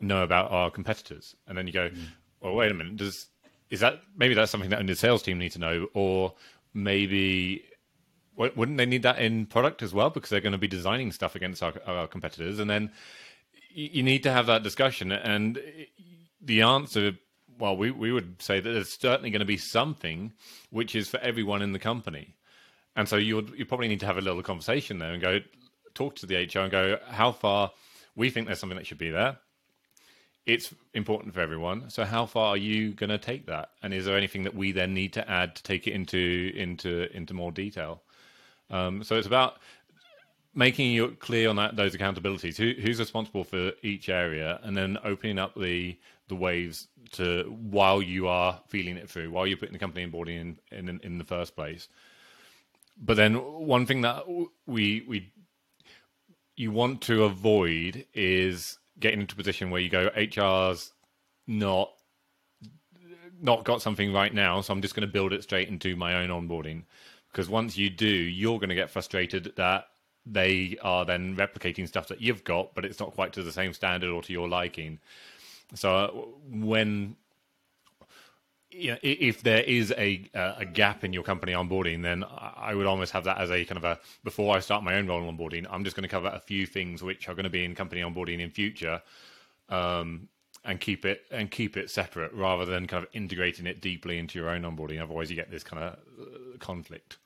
know 0.00 0.22
about 0.22 0.50
our 0.50 0.70
competitors, 0.70 1.36
and 1.46 1.56
then 1.56 1.66
you 1.66 1.72
go, 1.72 1.88
mm. 1.88 2.06
well, 2.40 2.54
wait 2.54 2.70
a 2.70 2.74
minute. 2.74 2.96
Does 2.96 3.26
is 3.70 3.80
that 3.80 4.00
maybe 4.16 4.34
that's 4.34 4.50
something 4.50 4.70
that 4.70 4.80
only 4.80 4.92
the 4.92 4.98
sales 4.98 5.22
team 5.22 5.38
need 5.38 5.52
to 5.52 5.58
know, 5.58 5.88
or 5.94 6.34
maybe 6.74 7.64
wouldn't 8.36 8.78
they 8.78 8.86
need 8.86 9.02
that 9.02 9.18
in 9.18 9.46
product 9.46 9.82
as 9.82 9.92
well 9.92 10.08
because 10.08 10.30
they're 10.30 10.40
going 10.40 10.52
to 10.52 10.58
be 10.58 10.68
designing 10.68 11.12
stuff 11.12 11.34
against 11.34 11.62
our, 11.62 11.74
our 11.86 12.06
competitors, 12.06 12.58
and 12.58 12.70
then 12.70 12.90
you 13.72 14.02
need 14.02 14.22
to 14.22 14.32
have 14.32 14.46
that 14.46 14.62
discussion. 14.62 15.12
And 15.12 15.60
the 16.40 16.62
answer, 16.62 17.12
well, 17.58 17.76
we, 17.76 17.90
we 17.90 18.12
would 18.12 18.40
say 18.42 18.58
that 18.58 18.68
there's 18.68 18.88
certainly 18.90 19.30
going 19.30 19.40
to 19.40 19.46
be 19.46 19.58
something 19.58 20.32
which 20.70 20.94
is 20.94 21.08
for 21.08 21.18
everyone 21.20 21.62
in 21.62 21.72
the 21.72 21.78
company. 21.78 22.34
And 22.96 23.08
so 23.08 23.16
you 23.16 23.46
you 23.56 23.64
probably 23.64 23.88
need 23.88 24.00
to 24.00 24.06
have 24.06 24.18
a 24.18 24.20
little 24.20 24.42
conversation 24.42 24.98
there 24.98 25.12
and 25.12 25.22
go 25.22 25.38
talk 25.94 26.16
to 26.16 26.26
the 26.26 26.36
HR 26.36 26.60
and 26.60 26.70
go 26.70 26.98
how 27.08 27.32
far 27.32 27.72
we 28.16 28.30
think 28.30 28.46
there's 28.46 28.58
something 28.58 28.78
that 28.78 28.86
should 28.86 28.98
be 28.98 29.10
there. 29.10 29.38
It's 30.46 30.74
important 30.94 31.34
for 31.34 31.40
everyone. 31.40 31.90
So 31.90 32.04
how 32.04 32.26
far 32.26 32.48
are 32.48 32.56
you 32.56 32.92
going 32.92 33.10
to 33.10 33.18
take 33.18 33.46
that? 33.46 33.70
And 33.82 33.92
is 33.92 34.04
there 34.04 34.16
anything 34.16 34.42
that 34.44 34.54
we 34.54 34.72
then 34.72 34.94
need 34.94 35.12
to 35.14 35.30
add 35.30 35.54
to 35.56 35.62
take 35.62 35.86
it 35.86 35.92
into 35.92 36.52
into 36.56 37.08
into 37.14 37.34
more 37.34 37.52
detail? 37.52 38.02
Um, 38.70 39.04
so 39.04 39.16
it's 39.16 39.26
about 39.26 39.58
making 40.54 40.90
you 40.92 41.16
clear 41.20 41.48
on 41.48 41.56
that 41.56 41.76
those 41.76 41.94
accountabilities. 41.94 42.56
Who, 42.56 42.80
who's 42.80 42.98
responsible 42.98 43.44
for 43.44 43.72
each 43.82 44.08
area, 44.08 44.60
and 44.62 44.76
then 44.76 44.98
opening 45.04 45.38
up 45.38 45.54
the 45.54 45.98
the 46.28 46.36
waves 46.36 46.88
to 47.12 47.44
while 47.70 48.00
you 48.00 48.28
are 48.28 48.60
feeling 48.68 48.96
it 48.96 49.10
through, 49.10 49.30
while 49.30 49.46
you're 49.46 49.56
putting 49.56 49.72
the 49.72 49.78
company 49.78 50.06
onboarding 50.06 50.40
in, 50.72 50.88
in 50.88 51.00
in 51.02 51.18
the 51.18 51.24
first 51.24 51.54
place. 51.54 51.88
But 53.00 53.16
then 53.16 53.34
one 53.34 53.86
thing 53.86 54.02
that 54.02 54.24
we 54.66 55.04
we 55.06 55.32
you 56.60 56.70
want 56.70 57.00
to 57.00 57.24
avoid 57.24 58.04
is 58.12 58.78
getting 58.98 59.22
into 59.22 59.32
a 59.32 59.36
position 59.36 59.70
where 59.70 59.80
you 59.80 59.88
go 59.88 60.10
HR's 60.14 60.92
not 61.46 61.90
not 63.40 63.64
got 63.64 63.80
something 63.80 64.12
right 64.12 64.34
now, 64.34 64.60
so 64.60 64.74
I'm 64.74 64.82
just 64.82 64.94
going 64.94 65.08
to 65.08 65.12
build 65.12 65.32
it 65.32 65.42
straight 65.42 65.70
into 65.70 65.96
my 65.96 66.16
own 66.16 66.28
onboarding. 66.28 66.82
Because 67.32 67.48
once 67.48 67.78
you 67.78 67.88
do, 67.88 68.06
you're 68.06 68.58
going 68.58 68.68
to 68.68 68.74
get 68.74 68.90
frustrated 68.90 69.54
that 69.56 69.86
they 70.26 70.76
are 70.82 71.06
then 71.06 71.34
replicating 71.34 71.88
stuff 71.88 72.08
that 72.08 72.20
you've 72.20 72.44
got, 72.44 72.74
but 72.74 72.84
it's 72.84 73.00
not 73.00 73.14
quite 73.14 73.32
to 73.32 73.42
the 73.42 73.52
same 73.52 73.72
standard 73.72 74.10
or 74.10 74.20
to 74.20 74.32
your 74.34 74.46
liking. 74.46 74.98
So 75.74 76.34
when 76.50 77.16
you 78.70 78.92
know, 78.92 78.98
if 79.02 79.42
there 79.42 79.62
is 79.62 79.92
a 79.96 80.28
a 80.34 80.64
gap 80.64 81.04
in 81.04 81.12
your 81.12 81.22
company 81.22 81.52
onboarding, 81.52 82.02
then 82.02 82.24
I 82.28 82.74
would 82.74 82.86
almost 82.86 83.12
have 83.12 83.24
that 83.24 83.38
as 83.38 83.50
a 83.50 83.64
kind 83.64 83.78
of 83.78 83.84
a 83.84 83.98
before 84.22 84.56
I 84.56 84.60
start 84.60 84.84
my 84.84 84.94
own 84.94 85.06
role 85.06 85.22
onboarding, 85.22 85.66
I'm 85.70 85.84
just 85.84 85.96
going 85.96 86.02
to 86.02 86.08
cover 86.08 86.28
a 86.28 86.40
few 86.40 86.66
things 86.66 87.02
which 87.02 87.28
are 87.28 87.34
going 87.34 87.44
to 87.44 87.50
be 87.50 87.64
in 87.64 87.74
company 87.74 88.00
onboarding 88.02 88.40
in 88.40 88.50
future, 88.50 89.02
um, 89.68 90.28
and 90.64 90.80
keep 90.80 91.04
it 91.04 91.22
and 91.30 91.50
keep 91.50 91.76
it 91.76 91.90
separate 91.90 92.32
rather 92.32 92.64
than 92.64 92.86
kind 92.86 93.02
of 93.02 93.10
integrating 93.12 93.66
it 93.66 93.80
deeply 93.80 94.18
into 94.18 94.38
your 94.38 94.48
own 94.48 94.62
onboarding. 94.62 95.02
Otherwise, 95.02 95.30
you 95.30 95.36
get 95.36 95.50
this 95.50 95.64
kind 95.64 95.82
of 95.82 95.92
uh, 96.20 96.58
conflict. 96.58 97.18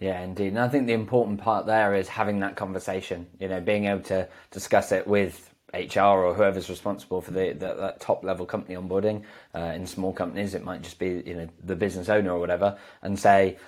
Yeah, 0.00 0.22
indeed. 0.22 0.48
And 0.48 0.58
I 0.58 0.68
think 0.68 0.86
the 0.86 0.94
important 0.94 1.40
part 1.40 1.66
there 1.66 1.94
is 1.94 2.08
having 2.08 2.40
that 2.40 2.56
conversation, 2.56 3.26
you 3.38 3.48
know, 3.48 3.60
being 3.60 3.84
able 3.84 4.02
to 4.04 4.26
discuss 4.50 4.90
it 4.90 5.06
with 5.06 5.51
HR 5.74 6.00
or 6.00 6.34
whoever's 6.34 6.68
responsible 6.68 7.20
for 7.20 7.30
the, 7.30 7.52
the 7.52 7.74
that 7.74 8.00
top 8.00 8.24
level 8.24 8.46
company 8.46 8.74
onboarding. 8.74 9.22
Uh, 9.54 9.72
in 9.74 9.86
small 9.86 10.12
companies, 10.12 10.54
it 10.54 10.64
might 10.64 10.82
just 10.82 10.98
be, 10.98 11.22
you 11.24 11.34
know, 11.34 11.48
the 11.64 11.76
business 11.76 12.08
owner 12.08 12.32
or 12.32 12.38
whatever, 12.38 12.78
and 13.02 13.18
say, 13.18 13.58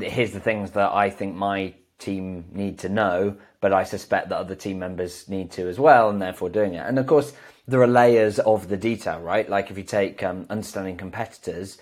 here's 0.00 0.32
the 0.32 0.40
things 0.40 0.72
that 0.72 0.92
I 0.92 1.10
think 1.10 1.34
my 1.34 1.74
team 1.98 2.44
need 2.52 2.78
to 2.78 2.88
know, 2.88 3.36
but 3.60 3.72
I 3.72 3.84
suspect 3.84 4.28
that 4.28 4.38
other 4.38 4.54
team 4.54 4.78
members 4.78 5.28
need 5.28 5.50
to 5.52 5.68
as 5.68 5.78
well, 5.78 6.10
and 6.10 6.22
therefore 6.22 6.48
doing 6.48 6.74
it. 6.74 6.86
And 6.86 6.98
of 6.98 7.06
course, 7.06 7.32
there 7.66 7.82
are 7.82 7.88
layers 7.88 8.38
of 8.38 8.68
the 8.68 8.76
detail, 8.76 9.20
right? 9.20 9.48
Like 9.48 9.70
if 9.70 9.76
you 9.76 9.84
take 9.84 10.22
um, 10.22 10.46
understanding 10.48 10.96
competitors, 10.96 11.78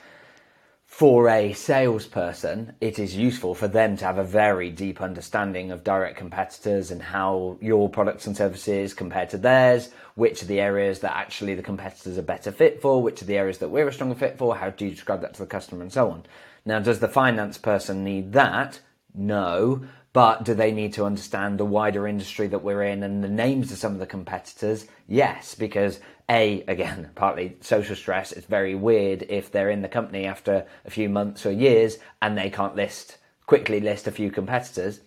for 0.86 1.28
a 1.28 1.52
salesperson, 1.52 2.72
it 2.80 2.98
is 2.98 3.14
useful 3.14 3.54
for 3.54 3.68
them 3.68 3.96
to 3.96 4.04
have 4.04 4.18
a 4.18 4.24
very 4.24 4.70
deep 4.70 5.02
understanding 5.02 5.70
of 5.70 5.84
direct 5.84 6.16
competitors 6.16 6.90
and 6.90 7.02
how 7.02 7.58
your 7.60 7.90
products 7.90 8.26
and 8.26 8.36
services 8.36 8.94
compare 8.94 9.26
to 9.26 9.36
theirs, 9.36 9.90
which 10.14 10.42
are 10.42 10.46
the 10.46 10.60
areas 10.60 11.00
that 11.00 11.14
actually 11.14 11.54
the 11.54 11.62
competitors 11.62 12.16
are 12.16 12.22
better 12.22 12.50
fit 12.50 12.80
for, 12.80 13.02
which 13.02 13.20
are 13.20 13.26
the 13.26 13.36
areas 13.36 13.58
that 13.58 13.68
we're 13.68 13.88
a 13.88 13.92
stronger 13.92 14.14
fit 14.14 14.38
for, 14.38 14.56
how 14.56 14.70
do 14.70 14.86
you 14.86 14.92
describe 14.92 15.20
that 15.20 15.34
to 15.34 15.40
the 15.40 15.46
customer, 15.46 15.82
and 15.82 15.92
so 15.92 16.10
on. 16.10 16.24
Now, 16.64 16.78
does 16.78 17.00
the 17.00 17.08
finance 17.08 17.58
person 17.58 18.02
need 18.02 18.32
that? 18.32 18.80
No. 19.14 19.84
But 20.12 20.44
do 20.44 20.54
they 20.54 20.72
need 20.72 20.94
to 20.94 21.04
understand 21.04 21.58
the 21.58 21.66
wider 21.66 22.08
industry 22.08 22.46
that 22.46 22.62
we're 22.62 22.84
in 22.84 23.02
and 23.02 23.22
the 23.22 23.28
names 23.28 23.70
of 23.70 23.76
some 23.76 23.92
of 23.92 23.98
the 23.98 24.06
competitors? 24.06 24.86
Yes, 25.06 25.54
because 25.54 26.00
a 26.30 26.62
again 26.62 27.10
partly 27.14 27.56
social 27.60 27.96
stress. 27.96 28.32
It's 28.32 28.46
very 28.46 28.74
weird 28.74 29.24
if 29.28 29.50
they're 29.50 29.70
in 29.70 29.82
the 29.82 29.88
company 29.88 30.26
after 30.26 30.66
a 30.84 30.90
few 30.90 31.08
months 31.08 31.46
or 31.46 31.52
years 31.52 31.98
and 32.20 32.36
they 32.36 32.50
can't 32.50 32.76
list 32.76 33.18
quickly 33.46 33.80
list 33.80 34.08
a 34.08 34.10
few 34.10 34.30
competitors 34.30 35.00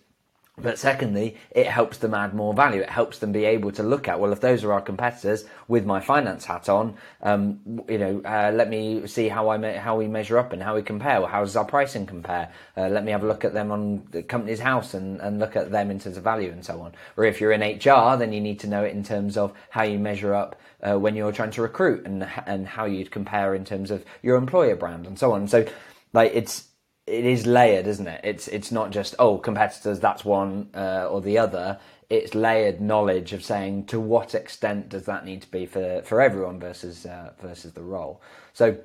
but 0.62 0.78
secondly, 0.78 1.36
it 1.50 1.66
helps 1.66 1.98
them 1.98 2.14
add 2.14 2.34
more 2.34 2.54
value. 2.54 2.80
It 2.80 2.90
helps 2.90 3.18
them 3.18 3.32
be 3.32 3.44
able 3.44 3.72
to 3.72 3.82
look 3.82 4.08
at, 4.08 4.20
well, 4.20 4.32
if 4.32 4.40
those 4.40 4.64
are 4.64 4.72
our 4.72 4.80
competitors 4.80 5.44
with 5.68 5.84
my 5.84 6.00
finance 6.00 6.44
hat 6.44 6.68
on, 6.68 6.94
um, 7.22 7.82
you 7.88 7.98
know, 7.98 8.22
uh, 8.24 8.52
let 8.54 8.68
me 8.68 9.06
see 9.06 9.28
how 9.28 9.48
I 9.50 9.58
me- 9.58 9.74
how 9.74 9.96
we 9.96 10.08
measure 10.08 10.38
up 10.38 10.52
and 10.52 10.62
how 10.62 10.74
we 10.74 10.82
compare. 10.82 11.26
How 11.26 11.40
does 11.40 11.56
our 11.56 11.64
pricing 11.64 12.06
compare? 12.06 12.50
Uh, 12.76 12.88
let 12.88 13.04
me 13.04 13.12
have 13.12 13.22
a 13.22 13.26
look 13.26 13.44
at 13.44 13.52
them 13.52 13.70
on 13.70 14.06
the 14.10 14.22
Companies 14.22 14.60
House 14.60 14.94
and, 14.94 15.20
and 15.20 15.38
look 15.38 15.56
at 15.56 15.70
them 15.70 15.90
in 15.90 15.98
terms 15.98 16.16
of 16.16 16.24
value 16.24 16.50
and 16.50 16.64
so 16.64 16.80
on. 16.80 16.92
Or 17.16 17.24
if 17.24 17.40
you're 17.40 17.52
in 17.52 17.62
HR, 17.62 18.16
then 18.16 18.32
you 18.32 18.40
need 18.40 18.60
to 18.60 18.66
know 18.66 18.84
it 18.84 18.92
in 18.94 19.02
terms 19.02 19.36
of 19.36 19.52
how 19.70 19.82
you 19.82 19.98
measure 19.98 20.34
up 20.34 20.56
uh, 20.82 20.98
when 20.98 21.14
you're 21.14 21.32
trying 21.32 21.50
to 21.50 21.62
recruit 21.62 22.06
and 22.06 22.26
and 22.46 22.66
how 22.66 22.84
you'd 22.84 23.10
compare 23.10 23.54
in 23.54 23.64
terms 23.64 23.90
of 23.90 24.04
your 24.22 24.36
employer 24.36 24.76
brand 24.76 25.06
and 25.06 25.18
so 25.18 25.32
on. 25.32 25.48
So, 25.48 25.66
like, 26.12 26.32
it's 26.34 26.69
it 27.10 27.26
is 27.26 27.46
layered, 27.46 27.86
isn't 27.86 28.06
it? 28.06 28.20
It's 28.22 28.48
it's 28.48 28.70
not 28.70 28.90
just 28.90 29.14
oh 29.18 29.38
competitors 29.38 29.98
that's 30.00 30.24
one 30.24 30.70
uh, 30.74 31.08
or 31.10 31.20
the 31.20 31.38
other. 31.38 31.78
It's 32.08 32.34
layered 32.34 32.80
knowledge 32.80 33.32
of 33.32 33.44
saying 33.44 33.86
to 33.86 34.00
what 34.00 34.34
extent 34.34 34.88
does 34.88 35.04
that 35.04 35.24
need 35.24 35.42
to 35.42 35.50
be 35.50 35.66
for 35.66 36.02
for 36.02 36.20
everyone 36.20 36.60
versus 36.60 37.06
uh, 37.06 37.32
versus 37.40 37.72
the 37.72 37.82
role. 37.82 38.22
So 38.52 38.78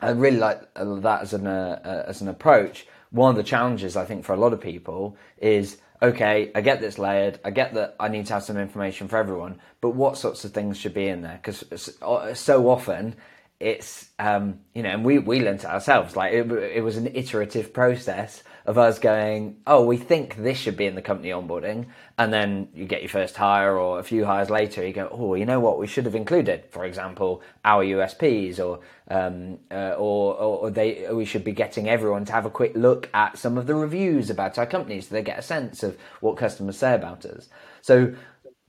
I 0.00 0.10
really 0.10 0.38
like 0.38 0.62
uh, 0.74 0.94
that 0.96 1.22
as 1.22 1.34
an 1.34 1.46
uh, 1.46 1.80
uh, 1.84 2.04
as 2.08 2.22
an 2.22 2.28
approach. 2.28 2.86
One 3.10 3.30
of 3.30 3.36
the 3.36 3.42
challenges 3.42 3.96
I 3.96 4.04
think 4.04 4.24
for 4.24 4.32
a 4.32 4.38
lot 4.38 4.52
of 4.52 4.60
people 4.60 5.16
is 5.38 5.78
okay, 6.02 6.50
I 6.54 6.62
get 6.62 6.80
this 6.80 6.98
layered. 6.98 7.38
I 7.44 7.50
get 7.50 7.74
that 7.74 7.96
I 8.00 8.08
need 8.08 8.26
to 8.26 8.34
have 8.34 8.42
some 8.42 8.56
information 8.56 9.08
for 9.08 9.18
everyone, 9.18 9.60
but 9.82 9.90
what 9.90 10.16
sorts 10.16 10.44
of 10.44 10.52
things 10.52 10.78
should 10.78 10.94
be 10.94 11.08
in 11.08 11.20
there? 11.20 11.38
Because 11.42 11.92
so 12.38 12.70
often 12.70 13.16
it's 13.60 14.08
um, 14.18 14.60
you 14.74 14.82
know, 14.82 14.88
and 14.88 15.04
we 15.04 15.18
we 15.18 15.40
learned 15.40 15.60
it 15.60 15.66
ourselves. 15.66 16.16
Like 16.16 16.32
it, 16.32 16.50
it 16.50 16.82
was 16.82 16.96
an 16.96 17.14
iterative 17.14 17.74
process 17.74 18.42
of 18.64 18.78
us 18.78 18.98
going, 18.98 19.56
oh, 19.66 19.84
we 19.84 19.96
think 19.96 20.36
this 20.36 20.58
should 20.58 20.76
be 20.76 20.86
in 20.86 20.94
the 20.94 21.02
company 21.02 21.30
onboarding, 21.30 21.86
and 22.18 22.32
then 22.32 22.68
you 22.74 22.86
get 22.86 23.02
your 23.02 23.10
first 23.10 23.36
hire, 23.36 23.76
or 23.76 23.98
a 23.98 24.02
few 24.02 24.24
hires 24.24 24.48
later, 24.48 24.86
you 24.86 24.92
go, 24.92 25.08
oh, 25.10 25.34
you 25.34 25.44
know 25.44 25.60
what, 25.60 25.78
we 25.78 25.86
should 25.86 26.04
have 26.04 26.14
included, 26.14 26.64
for 26.70 26.84
example, 26.84 27.42
our 27.64 27.84
USPs, 27.84 28.58
or 28.58 28.80
um, 29.08 29.58
uh, 29.70 29.94
or, 29.98 30.34
or 30.36 30.70
they 30.70 31.06
we 31.12 31.26
should 31.26 31.44
be 31.44 31.52
getting 31.52 31.88
everyone 31.88 32.24
to 32.24 32.32
have 32.32 32.46
a 32.46 32.50
quick 32.50 32.72
look 32.74 33.10
at 33.12 33.36
some 33.36 33.58
of 33.58 33.66
the 33.66 33.74
reviews 33.74 34.30
about 34.30 34.56
our 34.56 34.66
company, 34.66 35.02
so 35.02 35.14
they 35.14 35.22
get 35.22 35.38
a 35.38 35.42
sense 35.42 35.82
of 35.82 35.98
what 36.20 36.38
customers 36.38 36.78
say 36.78 36.94
about 36.94 37.26
us. 37.26 37.48
So 37.82 38.14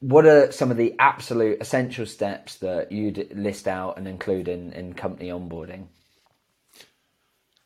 what 0.02 0.26
are 0.26 0.52
some 0.52 0.72
of 0.72 0.78
the 0.78 0.96
absolute 1.00 1.62
essential 1.62 2.06
steps 2.06 2.56
that 2.56 2.92
you'd 2.92 3.32
list 3.36 3.68
out 3.68 3.98
and 3.98 4.08
include 4.08 4.48
in, 4.48 4.74
in 4.74 4.94
company 4.94 5.30
onboarding? 5.30 5.86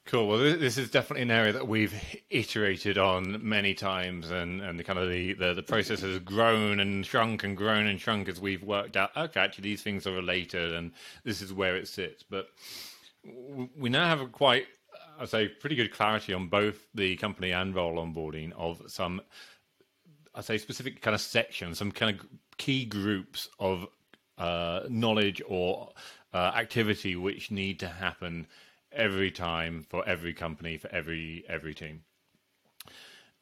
Cool. 0.05 0.27
Well, 0.27 0.37
this 0.37 0.77
is 0.77 0.91
definitely 0.91 1.23
an 1.23 1.31
area 1.31 1.53
that 1.53 1.67
we've 1.67 1.95
iterated 2.29 2.99
on 2.99 3.39
many 3.41 3.73
times, 3.73 4.29
and, 4.29 4.61
and 4.61 4.77
the 4.77 4.83
kind 4.83 4.99
of 4.99 5.09
the, 5.09 5.33
the, 5.33 5.55
the 5.55 5.63
process 5.63 6.01
has 6.01 6.19
grown 6.19 6.79
and 6.79 7.03
shrunk 7.03 7.43
and 7.43 7.57
grown 7.57 7.87
and 7.87 7.99
shrunk 7.99 8.29
as 8.29 8.39
we've 8.39 8.61
worked 8.61 8.97
out. 8.97 9.09
Okay, 9.17 9.39
actually, 9.39 9.63
these 9.63 9.81
things 9.81 10.05
are 10.05 10.13
related, 10.13 10.73
and 10.73 10.91
this 11.23 11.41
is 11.41 11.51
where 11.51 11.75
it 11.75 11.87
sits. 11.87 12.21
But 12.21 12.49
we 13.75 13.89
now 13.89 14.07
have 14.07 14.21
a 14.21 14.27
quite, 14.27 14.67
I'd 15.19 15.29
say, 15.29 15.47
pretty 15.47 15.75
good 15.75 15.91
clarity 15.91 16.33
on 16.33 16.49
both 16.49 16.85
the 16.93 17.15
company 17.15 17.49
and 17.51 17.73
role 17.73 17.95
onboarding 17.95 18.51
of 18.53 18.83
some 18.87 19.21
I 20.35 20.41
say 20.41 20.57
specific 20.57 21.01
kind 21.01 21.15
of 21.15 21.21
sections, 21.21 21.77
some 21.77 21.91
kind 21.91 22.19
of 22.19 22.25
key 22.57 22.85
groups 22.85 23.49
of 23.59 23.87
uh, 24.37 24.81
knowledge 24.89 25.41
or 25.47 25.91
uh, 26.33 26.51
activity 26.55 27.15
which 27.15 27.51
need 27.51 27.79
to 27.79 27.87
happen 27.87 28.47
every 28.91 29.31
time 29.31 29.85
for 29.89 30.07
every 30.07 30.33
company 30.33 30.77
for 30.77 30.89
every 30.91 31.45
every 31.47 31.73
team. 31.73 32.03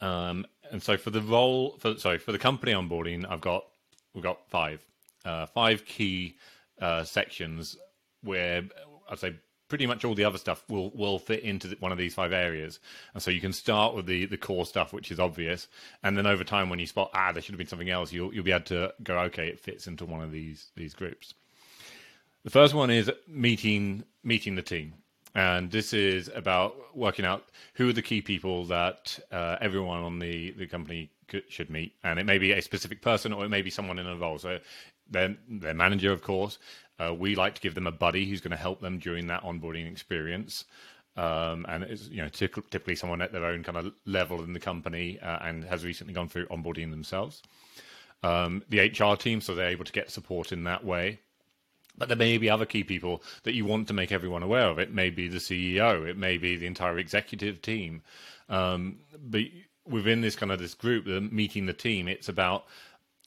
Um, 0.02 0.46
and 0.72 0.82
so 0.82 0.98
for 0.98 1.10
the 1.10 1.22
role, 1.22 1.78
for 1.80 1.98
sorry, 1.98 2.18
for 2.18 2.32
the 2.32 2.40
company 2.40 2.74
onboarding, 2.74 3.26
I've 3.30 3.42
got 3.42 3.66
we've 4.14 4.24
got 4.24 4.48
five 4.50 4.86
uh, 5.26 5.46
five 5.48 5.86
key 5.86 6.36
uh, 6.82 7.04
sections 7.04 7.78
where 8.24 8.64
I'd 9.10 9.20
say 9.20 9.36
pretty 9.74 9.88
much 9.88 10.06
all 10.06 10.14
the 10.14 10.24
other 10.24 10.38
stuff 10.38 10.64
will 10.70 10.92
will 10.92 11.18
fit 11.18 11.40
into 11.40 11.76
one 11.80 11.92
of 11.92 11.98
these 11.98 12.14
five 12.14 12.32
areas. 12.32 12.80
And 13.16 13.24
so 13.24 13.32
you 13.32 13.42
can 13.42 13.52
start 13.54 13.96
with 13.96 14.06
the 14.06 14.28
the 14.28 14.38
core 14.38 14.68
stuff, 14.68 14.94
which 14.94 15.10
is 15.10 15.20
obvious, 15.20 15.68
and 16.04 16.16
then 16.16 16.28
over 16.28 16.44
time, 16.44 16.70
when 16.70 16.78
you 16.78 16.86
spot 16.86 17.10
ah, 17.16 17.32
there 17.32 17.42
should 17.42 17.54
have 17.54 17.58
been 17.58 17.66
something 17.66 17.90
else, 17.90 18.14
you'll 18.14 18.32
you'll 18.32 18.44
be 18.44 18.52
able 18.52 18.66
to 18.66 18.94
go 19.02 19.18
okay, 19.22 19.48
it 19.48 19.60
fits 19.60 19.88
into 19.88 20.06
one 20.06 20.22
of 20.22 20.32
these 20.32 20.68
these 20.76 20.94
groups. 20.94 21.34
The 22.44 22.52
first 22.52 22.76
one 22.76 22.92
is 22.92 23.10
meeting 23.28 24.04
meeting 24.24 24.54
the 24.54 24.62
team, 24.62 24.94
and 25.34 25.72
this 25.72 25.92
is 25.92 26.30
about 26.36 26.96
working 26.96 27.26
out 27.26 27.44
who 27.74 27.90
are 27.90 27.94
the 27.94 28.04
key 28.04 28.22
people 28.22 28.66
that 28.66 29.18
uh, 29.32 29.56
everyone 29.60 30.04
on 30.04 30.20
the 30.20 30.52
the 30.52 30.68
company 30.68 31.10
should 31.50 31.72
meet, 31.72 31.96
and 32.04 32.20
it 32.20 32.26
may 32.28 32.38
be 32.38 32.52
a 32.52 32.62
specific 32.62 33.02
person 33.02 33.34
or 33.34 33.44
it 33.44 33.50
may 33.50 33.64
be 33.64 33.72
someone 33.72 33.98
in 33.98 34.06
a 34.06 34.16
role. 34.16 34.38
So 34.38 34.60
their 35.10 35.36
their 35.50 35.74
manager, 35.74 36.12
of 36.12 36.22
course, 36.22 36.60
uh, 37.00 37.14
we 37.14 37.36
like 37.36 37.56
to 37.56 37.62
give 37.62 37.76
them 37.76 37.88
a 37.88 37.92
buddy 37.92 38.26
who's 38.26 38.42
going 38.42 38.52
to 38.52 38.58
help 38.58 38.82
them 38.82 39.00
during 39.00 39.28
that 39.28 39.44
onboarding 39.44 39.92
experience. 39.92 40.66
Um, 41.16 41.66
and 41.70 41.84
it's 41.84 42.08
you 42.10 42.24
know 42.24 42.30
typically 42.30 42.96
someone 42.96 43.22
at 43.22 43.32
their 43.32 43.46
own 43.46 43.64
kind 43.64 43.78
of 43.78 43.94
level 44.06 44.44
in 44.44 44.54
the 44.54 44.60
company 44.60 45.20
uh, 45.20 45.40
and 45.42 45.64
has 45.64 45.86
recently 45.86 46.14
gone 46.14 46.28
through 46.28 46.48
onboarding 46.48 46.90
themselves. 46.90 47.44
Um, 48.24 48.64
the 48.70 48.80
HR 48.80 49.16
team, 49.16 49.42
so 49.42 49.54
they're 49.54 49.70
able 49.70 49.86
to 49.86 49.92
get 49.92 50.10
support 50.10 50.52
in 50.52 50.64
that 50.64 50.84
way. 50.84 51.20
But 51.98 52.08
there 52.08 52.18
may 52.18 52.38
be 52.40 52.50
other 52.50 52.66
key 52.66 52.84
people 52.84 53.22
that 53.44 53.54
you 53.54 53.66
want 53.66 53.88
to 53.90 53.94
make 53.94 54.12
everyone 54.12 54.42
aware 54.42 54.68
of. 54.70 54.80
It 54.80 54.92
may 54.92 55.12
be 55.12 55.28
the 55.28 55.38
CEO, 55.38 56.08
it 56.08 56.18
may 56.18 56.38
be 56.38 56.56
the 56.56 56.66
entire 56.66 56.98
executive 56.98 57.62
team. 57.62 58.02
Um, 58.50 58.98
but 59.24 59.42
within 59.88 60.22
this 60.22 60.36
kind 60.36 60.52
of 60.52 60.58
this 60.58 60.74
group, 60.74 61.06
the 61.06 61.22
meeting 61.22 61.68
the 61.68 61.74
team, 61.74 62.08
it's 62.08 62.30
about 62.30 62.66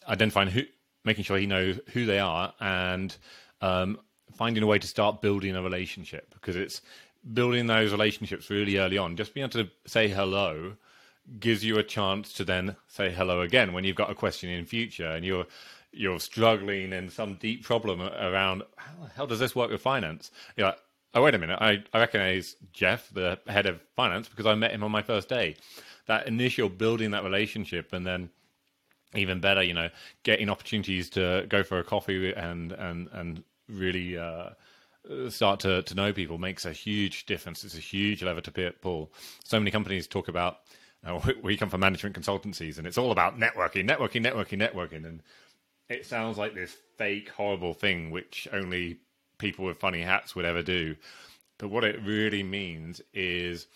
identifying 0.09 0.49
who, 0.49 0.63
making 1.05 1.25
sure 1.25 1.39
he 1.39 1.47
knows 1.47 1.79
who 1.93 2.07
they 2.07 2.19
are 2.19 2.53
and 2.59 3.17
um, 3.61 3.99
finding 4.35 4.63
a 4.63 4.67
way 4.67 4.79
to 4.79 4.87
start 4.87 5.23
building 5.23 5.57
a 5.57 5.63
relationship 5.63 6.33
because 6.35 6.57
it's 6.57 6.83
building 7.33 7.67
those 7.67 7.93
relationships 7.93 8.51
really 8.51 8.79
early 8.79 8.99
on. 8.99 9.17
Just 9.17 9.35
being 9.35 9.45
able 9.45 9.65
to 9.65 9.71
say 9.87 10.09
hello 10.09 10.75
gives 11.41 11.65
you 11.65 11.79
a 11.79 11.83
chance 11.83 12.33
to 12.35 12.45
then 12.45 12.77
say 12.87 13.11
hello 13.11 13.41
again 13.41 13.73
when 13.73 13.85
you've 13.85 13.97
got 13.97 14.11
a 14.11 14.15
question 14.15 14.49
in 14.49 14.65
future 14.65 15.11
and 15.11 15.25
you're 15.25 15.47
you're 15.93 16.21
struggling 16.21 16.93
in 16.93 17.09
some 17.09 17.35
deep 17.37 17.65
problem 17.65 18.03
around 18.03 18.63
how 18.77 18.93
the 19.03 19.09
hell 19.15 19.27
does 19.27 19.39
this 19.39 19.57
work 19.57 19.71
with 19.71 19.81
finance? 19.81 20.31
You're 20.57 20.67
like, 20.67 20.79
oh 21.15 21.23
wait 21.23 21.35
a 21.35 21.39
minute, 21.39 21.59
I, 21.61 21.83
I 21.95 22.01
recognize 22.01 22.57
Jeff, 22.73 23.09
the 23.15 23.39
head 23.47 23.65
of 23.65 23.81
finance, 23.97 24.29
because 24.29 24.45
I 24.45 24.55
met 24.55 24.73
him 24.73 24.85
on 24.85 24.91
my 24.91 25.01
first 25.01 25.29
day. 25.29 25.57
That 26.07 26.29
initial 26.29 26.69
building 26.69 27.13
that 27.13 27.25
relationship 27.25 27.95
and 27.95 28.07
then 28.07 28.29
even 29.19 29.41
better, 29.41 29.63
you 29.63 29.75
know, 29.75 29.89
getting 30.23 30.49
opportunities 30.49 31.11
to 31.11 31.47
go 31.49 31.63
for 31.63 31.79
a 31.79 31.85
coffee 31.85 32.33
and 32.33 32.73
and 32.73 33.09
and 33.13 33.45
really 33.69 34.17
uh, 34.17 34.51
start 35.29 35.61
to 35.61 35.83
to 35.83 35.95
know 35.95 36.13
people 36.13 36.39
makes 36.39 36.65
a 36.65 36.73
huge 36.73 37.27
difference. 37.27 37.65
It's 37.65 37.77
a 37.77 37.81
huge 37.81 38.23
lever 38.23 38.41
to 38.43 38.73
pull. 38.81 39.13
So 39.45 39.59
many 39.59 39.71
companies 39.71 40.07
talk 40.07 40.29
about. 40.29 40.59
Uh, 41.05 41.21
we 41.43 41.57
come 41.57 41.71
from 41.71 41.81
management 41.81 42.19
consultancies, 42.19 42.79
and 42.79 42.87
it's 42.87 42.99
all 42.99 43.13
about 43.13 43.39
networking, 43.39 43.89
networking, 43.89 44.25
networking, 44.25 44.61
networking, 44.61 45.05
and 45.07 45.23
it 45.89 46.07
sounds 46.07 46.37
like 46.37 46.55
this 46.55 46.77
fake, 46.97 47.29
horrible 47.29 47.75
thing 47.75 48.11
which 48.11 48.49
only 48.53 48.99
people 49.39 49.65
with 49.65 49.79
funny 49.79 50.03
hats 50.03 50.35
would 50.35 50.45
ever 50.45 50.63
do. 50.63 50.97
But 51.59 51.69
what 51.69 51.85
it 51.85 52.01
really 52.03 52.43
means 52.43 53.01
is 53.15 53.67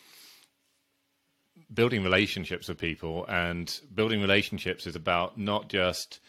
building 1.72 2.02
relationships 2.02 2.68
with 2.68 2.78
people, 2.78 3.26
and 3.28 3.80
building 3.94 4.20
relationships 4.20 4.86
is 4.86 4.96
about 4.96 5.38
not 5.38 5.68
just 5.68 6.20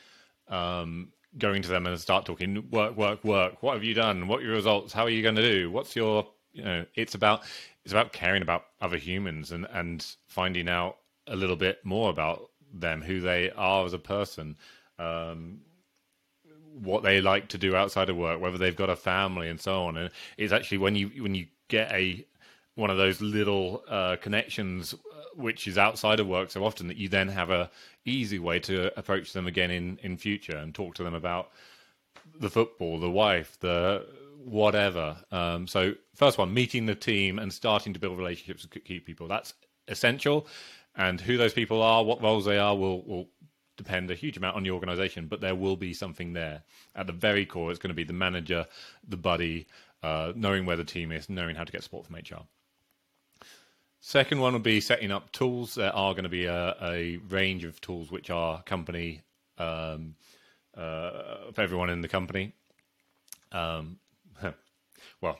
um, 0.47 1.12
going 1.38 1.62
to 1.62 1.69
them 1.69 1.88
and 1.88 1.99
start 1.99 2.25
talking 2.25 2.69
work, 2.71 2.95
work, 2.95 3.23
work. 3.23 3.62
What 3.63 3.73
have 3.73 3.84
you 3.84 3.93
done? 3.93 4.27
What 4.27 4.39
are 4.39 4.43
your 4.43 4.54
results? 4.54 4.93
How 4.93 5.04
are 5.04 5.10
you 5.10 5.23
going 5.23 5.36
to 5.36 5.41
do? 5.41 5.71
What's 5.71 5.95
your 5.95 6.27
you 6.54 6.63
know? 6.63 6.86
It's 6.95 7.15
about 7.15 7.43
it's 7.84 7.93
about 7.93 8.13
caring 8.13 8.41
about 8.41 8.65
other 8.82 8.97
humans 8.97 9.51
and 9.51 9.67
and 9.71 10.06
finding 10.27 10.69
out 10.69 10.97
a 11.27 11.36
little 11.36 11.56
bit 11.56 11.84
more 11.84 12.10
about 12.10 12.49
them, 12.73 13.01
who 13.01 13.19
they 13.19 13.51
are 13.51 13.86
as 13.86 13.93
a 13.93 13.99
person. 13.99 14.58
Um, 14.99 15.62
what 16.73 17.04
they 17.04 17.19
like 17.19 17.49
to 17.49 17.58
do 17.58 17.75
outside 17.75 18.10
of 18.10 18.15
work, 18.15 18.39
whether 18.39 18.58
they've 18.58 18.75
got 18.75 18.89
a 18.89 18.95
family 18.95 19.49
and 19.49 19.60
so 19.60 19.84
on. 19.84 19.97
And 19.97 20.10
it's 20.38 20.54
actually 20.54 20.77
when 20.77 20.95
you 20.95 21.10
when 21.21 21.36
you 21.36 21.47
get 21.67 21.91
a 21.91 22.25
one 22.75 22.89
of 22.89 22.97
those 22.97 23.21
little 23.21 23.84
uh, 23.88 24.15
connections 24.21 24.95
which 25.36 25.67
is 25.67 25.77
outside 25.77 26.19
of 26.19 26.27
work 26.27 26.51
so 26.51 26.63
often 26.65 26.88
that 26.88 26.97
you 26.97 27.07
then 27.07 27.29
have 27.29 27.49
a 27.49 27.69
easy 28.05 28.39
way 28.39 28.60
to 28.60 28.97
approach 28.99 29.34
them 29.34 29.47
again 29.47 29.71
in 29.71 29.97
in 30.03 30.17
future 30.17 30.57
and 30.57 30.75
talk 30.75 30.95
to 30.95 31.03
them 31.03 31.13
about 31.13 31.51
the 32.39 32.49
football, 32.49 32.99
the 32.99 33.10
wife, 33.10 33.57
the 33.60 34.05
whatever. 34.43 35.17
Um, 35.31 35.67
so 35.67 35.93
first 36.15 36.38
one, 36.38 36.53
meeting 36.53 36.86
the 36.86 36.95
team 36.95 37.39
and 37.39 37.53
starting 37.53 37.93
to 37.93 37.99
build 37.99 38.17
relationships 38.17 38.63
with 38.63 38.84
key 38.84 38.99
people. 38.99 39.27
That's 39.27 39.53
essential. 39.88 40.47
And 40.95 41.21
who 41.21 41.38
those 41.38 41.53
people 41.53 41.81
are, 41.81 42.03
what 42.03 42.21
roles 42.21 42.45
they 42.45 42.57
are, 42.57 42.75
will 42.75 43.03
will 43.03 43.29
depend 43.77 44.12
a 44.12 44.15
huge 44.15 44.38
amount 44.38 44.57
on 44.57 44.63
the 44.63 44.71
organization, 44.71 45.27
but 45.27 45.41
there 45.41 45.55
will 45.55 45.77
be 45.77 45.93
something 45.93 46.34
there. 46.34 46.63
At 46.95 47.07
the 47.07 47.13
very 47.13 47.45
core, 47.45 47.71
it's 47.71 47.79
going 47.79 47.89
to 47.89 47.95
be 47.95 48.03
the 48.03 48.13
manager, 48.13 48.67
the 49.07 49.17
buddy, 49.17 49.67
uh, 50.03 50.34
knowing 50.36 50.65
where 50.65 50.75
the 50.75 50.84
team 50.84 51.12
is, 51.12 51.29
knowing 51.29 51.55
how 51.55 51.63
to 51.63 51.71
get 51.71 51.84
support 51.84 52.05
from 52.05 52.15
HR. 52.15 52.43
Second 54.03 54.39
one 54.39 54.53
would 54.53 54.63
be 54.63 54.81
setting 54.81 55.11
up 55.11 55.31
tools. 55.31 55.75
There 55.75 55.95
are 55.95 56.13
going 56.13 56.23
to 56.23 56.29
be 56.29 56.45
a, 56.45 56.75
a 56.81 57.17
range 57.29 57.63
of 57.63 57.79
tools 57.81 58.11
which 58.11 58.31
are 58.31 58.63
company 58.63 59.21
um, 59.59 60.15
uh, 60.75 61.51
for 61.53 61.61
everyone 61.61 61.91
in 61.91 62.01
the 62.01 62.07
company. 62.07 62.53
Um, 63.51 63.99
well, 65.21 65.39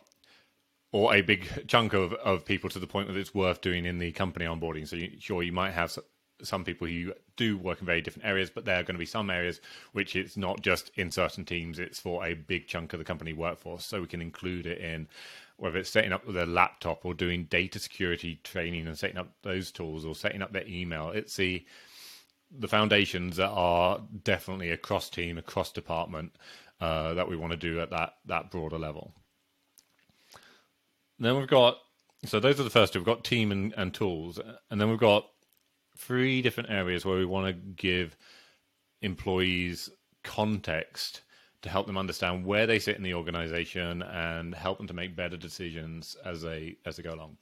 or 0.92 1.16
a 1.16 1.22
big 1.22 1.68
chunk 1.68 1.94
of, 1.94 2.14
of 2.14 2.46
people 2.46 2.70
to 2.70 2.78
the 2.78 2.86
point 2.86 3.08
that 3.08 3.18
it's 3.18 3.34
worth 3.34 3.62
doing 3.62 3.84
in 3.84 3.98
the 3.98 4.12
company 4.12 4.46
onboarding. 4.46 4.88
So, 4.88 4.96
you, 4.96 5.14
sure, 5.20 5.42
you 5.42 5.52
might 5.52 5.72
have 5.72 5.98
some 6.44 6.64
people 6.64 6.86
who 6.86 7.14
do 7.38 7.58
work 7.58 7.80
in 7.80 7.88
very 7.88 8.02
different 8.02 8.28
areas, 8.28 8.52
but 8.52 8.66
there 8.66 8.80
are 8.80 8.84
going 8.84 8.96
to 8.96 9.00
be 9.00 9.06
some 9.06 9.32
areas 9.32 9.60
which 9.94 10.16
it's 10.16 10.38
not 10.38 10.62
just 10.62 10.92
in 10.96 11.10
certain 11.10 11.46
teams; 11.46 11.80
it's 11.80 12.00
for 12.00 12.24
a 12.24 12.36
big 12.36 12.68
chunk 12.68 12.94
of 12.94 13.00
the 13.00 13.06
company 13.06 13.34
workforce. 13.34 13.86
So 13.86 14.02
we 14.02 14.08
can 14.08 14.22
include 14.22 14.68
it 14.68 14.78
in 14.78 15.08
whether 15.62 15.78
it's 15.78 15.92
setting 15.92 16.12
up 16.12 16.24
their 16.28 16.48
laptop 16.48 17.06
or 17.06 17.14
doing 17.14 17.44
data 17.44 17.78
security 17.78 18.40
training 18.44 18.88
and 18.88 18.98
setting 18.98 19.20
up 19.20 19.32
those 19.44 19.72
tools 19.72 20.06
or 20.06 20.16
setting 20.16 20.42
up 20.42 20.52
their 20.52 20.68
email. 20.68 21.12
It's 21.12 21.36
the 21.36 21.64
the 22.58 22.68
foundations 22.68 23.38
that 23.38 23.52
are 23.52 24.02
definitely 24.24 24.72
across 24.72 25.08
team, 25.08 25.38
across 25.38 25.72
department 25.72 26.36
uh, 26.82 27.14
that 27.14 27.30
we 27.30 27.38
want 27.38 27.52
to 27.52 27.58
do 27.58 27.80
at 27.80 27.92
that 27.92 28.16
that 28.26 28.50
broader 28.50 28.80
level. 28.80 29.14
Then 31.20 31.38
we've 31.38 31.48
got 31.48 31.78
so 32.26 32.40
those 32.40 32.60
are 32.60 32.64
the 32.64 32.72
first 32.72 32.94
two. 32.94 33.00
We've 33.00 33.06
got 33.06 33.24
team 33.24 33.52
and, 33.52 33.72
and 33.78 33.94
tools, 33.94 34.40
and 34.72 34.82
then 34.82 34.90
we've 34.90 34.98
got 34.98 35.30
three 35.96 36.42
different 36.42 36.72
areas 36.72 37.06
where 37.06 37.18
we 37.18 37.26
want 37.26 37.46
to 37.46 37.54
give 37.54 38.18
employees 39.04 39.92
context 40.24 41.22
to 41.62 41.70
help 41.70 41.88
them 41.88 41.98
understand 41.98 42.46
where 42.46 42.66
they 42.66 42.80
sit 42.80 42.98
in 42.98 43.04
the 43.04 43.14
organization 43.14 44.02
and 44.02 44.56
help 44.56 44.78
them 44.78 44.88
to 44.88 44.94
make 44.94 45.16
better 45.16 45.38
decisions 45.38 46.16
as 46.26 46.42
they 46.42 46.78
as 46.86 46.98
they 46.98 47.04
go 47.04 47.14
along. 47.14 47.38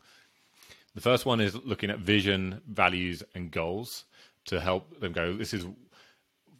The 0.95 1.01
first 1.01 1.25
one 1.25 1.39
is 1.39 1.55
looking 1.55 1.89
at 1.89 1.99
vision, 1.99 2.61
values, 2.67 3.23
and 3.35 3.51
goals 3.51 4.05
to 4.45 4.59
help 4.59 4.99
them 4.99 5.13
go. 5.13 5.37
This 5.37 5.53
is 5.53 5.65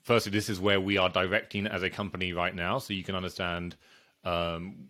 firstly, 0.03 0.31
this 0.31 0.49
is 0.49 0.59
where 0.59 0.79
we 0.79 0.97
are 0.97 1.09
directing 1.09 1.67
as 1.67 1.83
a 1.83 1.89
company 1.89 2.33
right 2.33 2.55
now, 2.55 2.77
so 2.79 2.93
you 2.93 3.03
can 3.03 3.15
understand 3.15 3.75
um, 4.23 4.87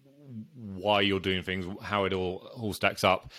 why 0.56 1.02
you're 1.02 1.20
doing 1.20 1.44
things, 1.44 1.66
how 1.82 2.06
it 2.06 2.14
all 2.14 2.50
all 2.56 2.74
stacks 2.74 3.04
up, 3.04 3.32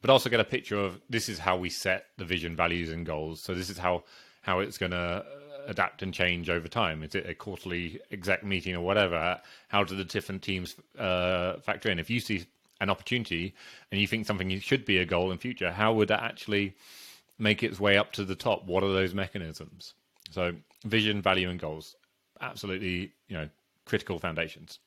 but 0.00 0.10
also 0.10 0.28
get 0.28 0.40
a 0.40 0.44
picture 0.44 0.76
of 0.76 1.00
this 1.08 1.28
is 1.28 1.38
how 1.38 1.56
we 1.56 1.70
set 1.70 2.06
the 2.18 2.24
vision, 2.24 2.54
values, 2.56 2.90
and 2.90 3.06
goals. 3.06 3.40
So 3.40 3.54
this 3.54 3.70
is 3.70 3.78
how 3.78 4.04
how 4.42 4.58
it's 4.58 4.76
going 4.76 4.92
to 4.92 5.24
adapt 5.66 6.02
and 6.02 6.12
change 6.12 6.50
over 6.50 6.68
time? 6.68 7.02
Is 7.02 7.14
it 7.14 7.28
a 7.28 7.34
quarterly 7.34 8.00
exec 8.10 8.44
meeting 8.44 8.74
or 8.74 8.80
whatever? 8.80 9.40
How 9.68 9.84
do 9.84 9.96
the 9.96 10.04
different 10.04 10.42
teams 10.42 10.76
uh, 10.98 11.58
factor 11.60 11.90
in? 11.90 11.98
If 11.98 12.10
you 12.10 12.20
see 12.20 12.46
an 12.80 12.90
opportunity 12.90 13.54
and 13.90 14.00
you 14.00 14.06
think 14.06 14.26
something 14.26 14.58
should 14.60 14.84
be 14.84 14.98
a 14.98 15.04
goal 15.04 15.30
in 15.30 15.38
future, 15.38 15.70
how 15.70 15.92
would 15.94 16.08
that 16.08 16.22
actually 16.22 16.74
make 17.38 17.62
its 17.62 17.80
way 17.80 17.96
up 17.96 18.12
to 18.12 18.24
the 18.24 18.34
top? 18.34 18.64
What 18.66 18.82
are 18.82 18.92
those 18.92 19.14
mechanisms? 19.14 19.94
So 20.30 20.54
vision, 20.84 21.22
value, 21.22 21.48
and 21.50 21.60
goals, 21.60 21.96
absolutely, 22.40 23.12
you 23.28 23.36
know, 23.36 23.48
critical 23.84 24.18
foundations. 24.18 24.78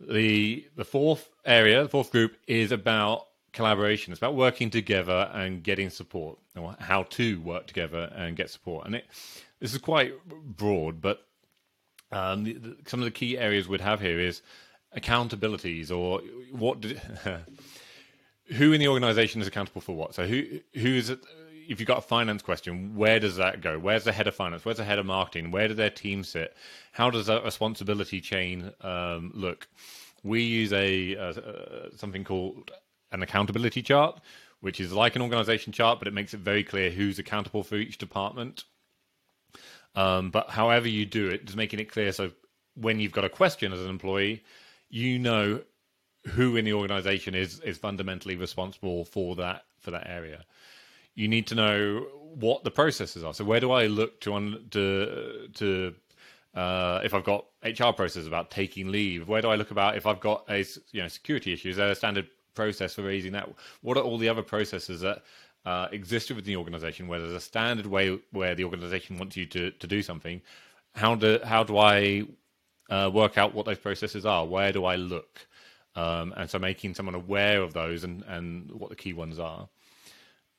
The 0.00 0.66
the 0.76 0.84
fourth 0.84 1.30
area, 1.44 1.82
the 1.82 1.88
fourth 1.88 2.10
group, 2.10 2.36
is 2.46 2.72
about 2.72 3.26
collaboration. 3.56 4.12
It's 4.12 4.20
about 4.20 4.34
working 4.36 4.70
together 4.70 5.30
and 5.34 5.62
getting 5.62 5.90
support, 5.90 6.38
or 6.56 6.76
how 6.78 7.04
to 7.04 7.40
work 7.40 7.66
together 7.66 8.12
and 8.14 8.36
get 8.36 8.50
support. 8.50 8.86
And 8.86 8.94
it, 8.94 9.06
this 9.58 9.72
is 9.72 9.80
quite 9.80 10.14
broad, 10.28 11.00
but 11.00 11.26
um, 12.12 12.44
the, 12.44 12.52
the, 12.52 12.76
some 12.86 13.00
of 13.00 13.04
the 13.04 13.10
key 13.10 13.36
areas 13.36 13.66
we'd 13.66 13.80
have 13.80 14.00
here 14.00 14.20
is 14.20 14.42
accountabilities, 14.96 15.90
or 15.90 16.20
what 16.52 16.80
did, 16.80 17.00
who 18.54 18.72
in 18.72 18.78
the 18.78 18.88
organisation 18.88 19.40
is 19.40 19.48
accountable 19.48 19.80
for 19.80 19.96
what. 19.96 20.14
So 20.14 20.26
who 20.26 20.60
who 20.74 20.88
is 20.88 21.10
it? 21.10 21.20
if 21.68 21.80
you've 21.80 21.88
got 21.88 21.98
a 21.98 22.02
finance 22.02 22.42
question, 22.42 22.94
where 22.94 23.18
does 23.18 23.36
that 23.38 23.60
go? 23.60 23.76
Where's 23.76 24.04
the 24.04 24.12
head 24.12 24.28
of 24.28 24.36
finance? 24.36 24.64
Where's 24.64 24.78
the 24.78 24.84
head 24.84 25.00
of 25.00 25.06
marketing? 25.06 25.50
Where 25.50 25.66
do 25.66 25.74
their 25.74 25.90
team 25.90 26.22
sit? 26.22 26.54
How 26.92 27.10
does 27.10 27.26
that 27.26 27.42
responsibility 27.42 28.20
chain 28.20 28.72
um, 28.82 29.32
look? 29.34 29.66
We 30.22 30.42
use 30.44 30.72
a, 30.72 31.90
something 31.96 32.22
called 32.22 32.70
an 33.12 33.22
accountability 33.22 33.82
chart, 33.82 34.20
which 34.60 34.80
is 34.80 34.92
like 34.92 35.16
an 35.16 35.22
organization 35.22 35.72
chart, 35.72 35.98
but 35.98 36.08
it 36.08 36.14
makes 36.14 36.34
it 36.34 36.40
very 36.40 36.64
clear 36.64 36.90
who's 36.90 37.18
accountable 37.18 37.62
for 37.62 37.76
each 37.76 37.98
department. 37.98 38.64
Um, 39.94 40.30
but 40.30 40.50
however 40.50 40.88
you 40.88 41.06
do 41.06 41.28
it, 41.28 41.46
just 41.46 41.56
making 41.56 41.80
it 41.80 41.90
clear 41.90 42.12
so 42.12 42.30
when 42.74 43.00
you've 43.00 43.12
got 43.12 43.24
a 43.24 43.28
question 43.28 43.72
as 43.72 43.80
an 43.80 43.88
employee, 43.88 44.44
you 44.88 45.18
know 45.18 45.62
who 46.26 46.56
in 46.56 46.64
the 46.64 46.72
organization 46.72 47.34
is 47.34 47.60
is 47.60 47.78
fundamentally 47.78 48.36
responsible 48.36 49.04
for 49.04 49.36
that 49.36 49.64
for 49.78 49.90
that 49.92 50.08
area. 50.08 50.44
You 51.14 51.28
need 51.28 51.46
to 51.48 51.54
know 51.54 52.06
what 52.18 52.64
the 52.64 52.70
processes 52.70 53.24
are. 53.24 53.32
So 53.32 53.44
where 53.44 53.60
do 53.60 53.72
I 53.72 53.86
look 53.86 54.20
to 54.22 54.34
on 54.34 54.66
to 54.72 55.48
to 55.54 55.94
uh, 56.54 57.00
if 57.04 57.14
I've 57.14 57.24
got 57.24 57.46
HR 57.64 57.92
processes 57.92 58.26
about 58.26 58.50
taking 58.50 58.90
leave? 58.90 59.28
Where 59.28 59.42
do 59.42 59.48
I 59.48 59.56
look 59.56 59.70
about 59.70 59.96
if 59.96 60.06
I've 60.06 60.20
got 60.20 60.44
a 60.48 60.64
you 60.90 61.02
know 61.02 61.08
security 61.08 61.52
issue? 61.52 61.70
Is 61.70 61.76
there 61.76 61.90
a 61.90 61.94
standard 61.94 62.28
process 62.56 62.94
for 62.94 63.02
raising 63.02 63.32
that? 63.32 63.48
What 63.82 63.96
are 63.96 64.02
all 64.02 64.18
the 64.18 64.28
other 64.28 64.42
processes 64.42 65.02
that 65.02 65.22
uh, 65.64 65.88
exist 65.92 66.30
within 66.30 66.44
the 66.44 66.56
organization 66.56 67.06
where 67.06 67.20
there's 67.20 67.32
a 67.32 67.40
standard 67.40 67.86
way 67.86 68.18
where 68.32 68.54
the 68.54 68.64
organization 68.64 69.18
wants 69.18 69.36
you 69.36 69.46
to, 69.46 69.70
to 69.70 69.86
do 69.86 70.02
something? 70.02 70.42
How 70.94 71.14
do 71.14 71.38
how 71.44 71.62
do 71.62 71.76
I 71.76 72.24
uh, 72.90 73.10
work 73.12 73.38
out 73.38 73.54
what 73.54 73.66
those 73.66 73.78
processes 73.78 74.26
are? 74.26 74.44
Where 74.46 74.72
do 74.72 74.84
I 74.84 74.96
look? 74.96 75.46
Um, 75.94 76.34
and 76.36 76.50
so 76.50 76.58
making 76.58 76.94
someone 76.94 77.14
aware 77.14 77.62
of 77.62 77.72
those 77.72 78.04
and, 78.04 78.22
and 78.24 78.70
what 78.70 78.90
the 78.90 78.96
key 78.96 79.12
ones 79.12 79.38
are. 79.38 79.68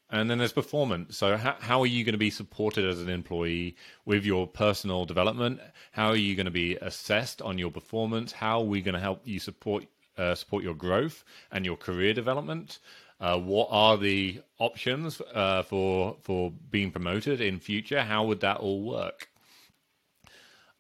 And 0.10 0.30
then 0.30 0.38
there's 0.38 0.54
performance. 0.54 1.18
So 1.18 1.36
how, 1.36 1.58
how 1.60 1.82
are 1.82 1.88
you 1.88 2.06
going 2.06 2.14
to 2.14 2.18
be 2.18 2.30
supported 2.30 2.86
as 2.86 3.02
an 3.02 3.10
employee 3.10 3.76
with 4.06 4.26
your 4.26 4.48
personal 4.48 5.06
development? 5.06 5.60
How 5.92 6.08
are 6.08 6.16
you 6.16 6.36
going 6.36 6.46
to 6.46 6.52
be 6.52 6.78
assessed 6.78 7.42
on 7.42 7.58
your 7.58 7.72
performance? 7.72 8.32
How 8.32 8.60
are 8.60 8.66
we 8.66 8.82
going 8.82 8.96
to 8.96 9.02
help 9.02 9.28
you 9.28 9.40
support 9.40 9.86
uh, 10.18 10.36
support 10.36 10.64
your 10.64 10.74
growth 10.76 11.24
and 11.52 11.66
your 11.66 11.78
career 11.78 12.14
development? 12.14 12.80
Uh, 13.20 13.40
what 13.40 13.68
are 13.72 13.98
the 13.98 14.42
options 14.60 15.22
uh, 15.34 15.64
for 15.64 16.16
for 16.22 16.52
being 16.70 16.92
promoted 16.92 17.42
in 17.42 17.60
future? 17.60 18.04
How 18.04 18.24
would 18.26 18.42
that 18.42 18.58
all 18.58 18.82
work? 18.84 19.30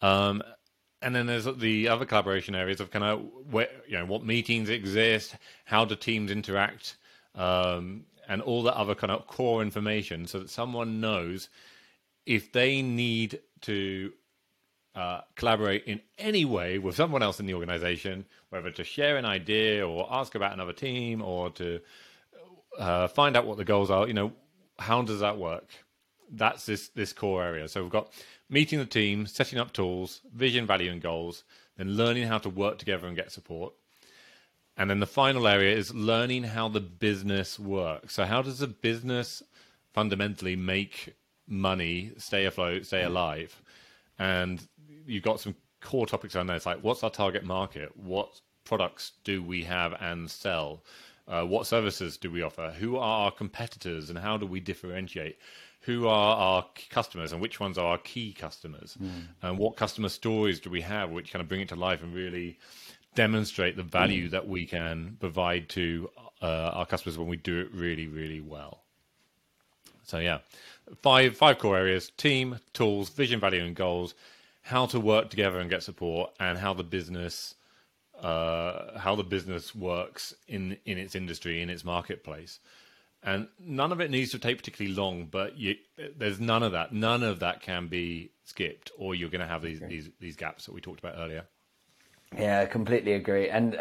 Um, 0.01 0.43
and 1.01 1.15
then 1.15 1.25
there's 1.25 1.45
the 1.45 1.87
other 1.87 2.05
collaboration 2.05 2.55
areas 2.55 2.79
of 2.79 2.91
kind 2.91 3.05
of 3.05 3.21
where 3.49 3.69
you 3.87 3.97
know 3.97 4.05
what 4.05 4.23
meetings 4.23 4.69
exist, 4.69 5.35
how 5.65 5.85
do 5.85 5.95
teams 5.95 6.31
interact, 6.31 6.97
um, 7.35 8.05
and 8.27 8.41
all 8.41 8.63
that 8.63 8.75
other 8.75 8.95
kind 8.95 9.11
of 9.11 9.25
core 9.27 9.61
information, 9.61 10.27
so 10.27 10.39
that 10.39 10.49
someone 10.49 10.99
knows 10.99 11.49
if 12.25 12.51
they 12.51 12.81
need 12.81 13.39
to 13.61 14.11
uh, 14.97 15.21
collaborate 15.35 15.83
in 15.85 16.01
any 16.17 16.43
way 16.43 16.79
with 16.79 16.95
someone 16.95 17.21
else 17.21 17.39
in 17.39 17.45
the 17.45 17.53
organization, 17.53 18.25
whether 18.49 18.71
to 18.71 18.83
share 18.83 19.17
an 19.17 19.25
idea 19.25 19.87
or 19.87 20.07
ask 20.11 20.33
about 20.33 20.53
another 20.53 20.73
team 20.73 21.21
or 21.21 21.51
to 21.51 21.79
uh, 22.79 23.07
find 23.07 23.37
out 23.37 23.45
what 23.45 23.57
the 23.57 23.63
goals 23.63 23.91
are. 23.91 24.07
You 24.07 24.15
know, 24.15 24.31
how 24.79 25.03
does 25.03 25.19
that 25.19 25.37
work? 25.37 25.69
That's 26.31 26.65
this 26.65 26.89
this 26.89 27.13
core 27.13 27.43
area. 27.43 27.67
So 27.67 27.83
we've 27.83 27.91
got 27.91 28.11
meeting 28.49 28.79
the 28.79 28.87
team, 28.87 29.27
setting 29.27 29.59
up 29.59 29.71
tools, 29.71 30.21
vision, 30.33 30.65
value, 30.65 30.91
and 30.91 30.99
goals, 30.99 31.43
then 31.77 31.95
learning 31.95 32.27
how 32.27 32.39
to 32.39 32.49
work 32.49 32.79
together 32.79 33.05
and 33.05 33.15
get 33.15 33.31
support. 33.31 33.73
And 34.77 34.89
then 34.89 34.99
the 34.99 35.05
final 35.05 35.47
area 35.47 35.75
is 35.75 35.93
learning 35.93 36.43
how 36.43 36.69
the 36.69 36.81
business 36.81 37.59
works. 37.59 38.15
So, 38.15 38.25
how 38.25 38.41
does 38.41 38.61
a 38.63 38.67
business 38.67 39.43
fundamentally 39.93 40.55
make 40.55 41.15
money, 41.47 42.13
stay 42.17 42.45
afloat, 42.45 42.87
stay 42.87 43.03
alive? 43.03 43.61
And 44.19 44.67
you've 45.07 45.23
got 45.23 45.39
some 45.39 45.55
core 45.81 46.05
topics 46.05 46.35
on 46.35 46.47
there. 46.47 46.55
It's 46.55 46.65
like, 46.65 46.83
what's 46.83 47.03
our 47.03 47.09
target 47.09 47.43
market? 47.43 47.95
What 47.97 48.39
products 48.63 49.13
do 49.23 49.41
we 49.41 49.63
have 49.63 49.93
and 49.99 50.29
sell? 50.29 50.83
Uh, 51.27 51.43
what 51.43 51.67
services 51.67 52.17
do 52.17 52.31
we 52.31 52.41
offer? 52.41 52.73
Who 52.79 52.97
are 52.97 53.25
our 53.25 53.31
competitors 53.31 54.09
and 54.09 54.19
how 54.19 54.37
do 54.37 54.45
we 54.45 54.59
differentiate? 54.59 55.37
who 55.87 56.05
are 56.05 56.35
our 56.35 56.65
customers 56.89 57.31
and 57.31 57.41
which 57.41 57.61
ones 57.61 57.77
are 57.77 57.91
our 57.91 57.97
key 57.99 58.33
customers 58.33 58.97
mm. 59.01 59.09
and 59.41 59.57
what 59.57 59.77
customer 59.77 60.09
stories 60.09 60.59
do 60.59 60.69
we 60.69 60.81
have 60.81 61.11
which 61.11 61.31
kind 61.31 61.41
of 61.41 61.47
bring 61.47 61.61
it 61.61 61.69
to 61.69 61.77
life 61.77 62.03
and 62.03 62.13
really 62.13 62.59
demonstrate 63.15 63.77
the 63.77 63.83
value 63.83 64.27
mm. 64.27 64.31
that 64.31 64.45
we 64.45 64.65
can 64.65 65.15
provide 65.21 65.69
to 65.69 66.09
uh, 66.41 66.71
our 66.73 66.85
customers 66.85 67.17
when 67.17 67.27
we 67.27 67.37
do 67.37 67.61
it 67.61 67.73
really 67.73 68.07
really 68.07 68.41
well 68.41 68.83
so 70.03 70.17
yeah 70.17 70.39
five 71.01 71.37
five 71.37 71.57
core 71.57 71.77
areas 71.77 72.11
team 72.17 72.59
tools 72.73 73.07
vision 73.09 73.39
value 73.39 73.63
and 73.63 73.75
goals 73.75 74.13
how 74.67 74.85
to 74.85 74.99
work 74.99 75.29
together 75.29 75.59
and 75.59 75.69
get 75.69 75.83
support 75.83 76.31
and 76.39 76.57
how 76.57 76.73
the 76.73 76.83
business 76.83 77.55
uh, 78.21 78.97
how 78.97 79.15
the 79.15 79.23
business 79.23 79.75
works 79.75 80.33
in 80.47 80.77
in 80.85 80.97
its 80.97 81.15
industry 81.15 81.61
in 81.61 81.69
its 81.69 81.83
marketplace 81.83 82.59
and 83.23 83.47
none 83.59 83.91
of 83.91 83.99
it 83.99 84.11
needs 84.11 84.31
to 84.31 84.39
take 84.39 84.57
particularly 84.57 84.95
long. 84.95 85.25
But 85.25 85.57
you, 85.57 85.75
there's 86.17 86.39
none 86.39 86.63
of 86.63 86.71
that. 86.73 86.93
None 86.93 87.23
of 87.23 87.39
that 87.39 87.61
can 87.61 87.87
be 87.87 88.31
skipped, 88.45 88.91
or 88.97 89.15
you're 89.15 89.29
going 89.29 89.41
to 89.41 89.47
have 89.47 89.61
these, 89.61 89.77
okay. 89.77 89.87
these 89.87 90.09
these 90.19 90.35
gaps 90.35 90.65
that 90.65 90.73
we 90.73 90.81
talked 90.81 90.99
about 90.99 91.15
earlier. 91.17 91.45
Yeah, 92.37 92.61
I 92.61 92.65
completely 92.65 93.13
agree. 93.13 93.49
And 93.49 93.71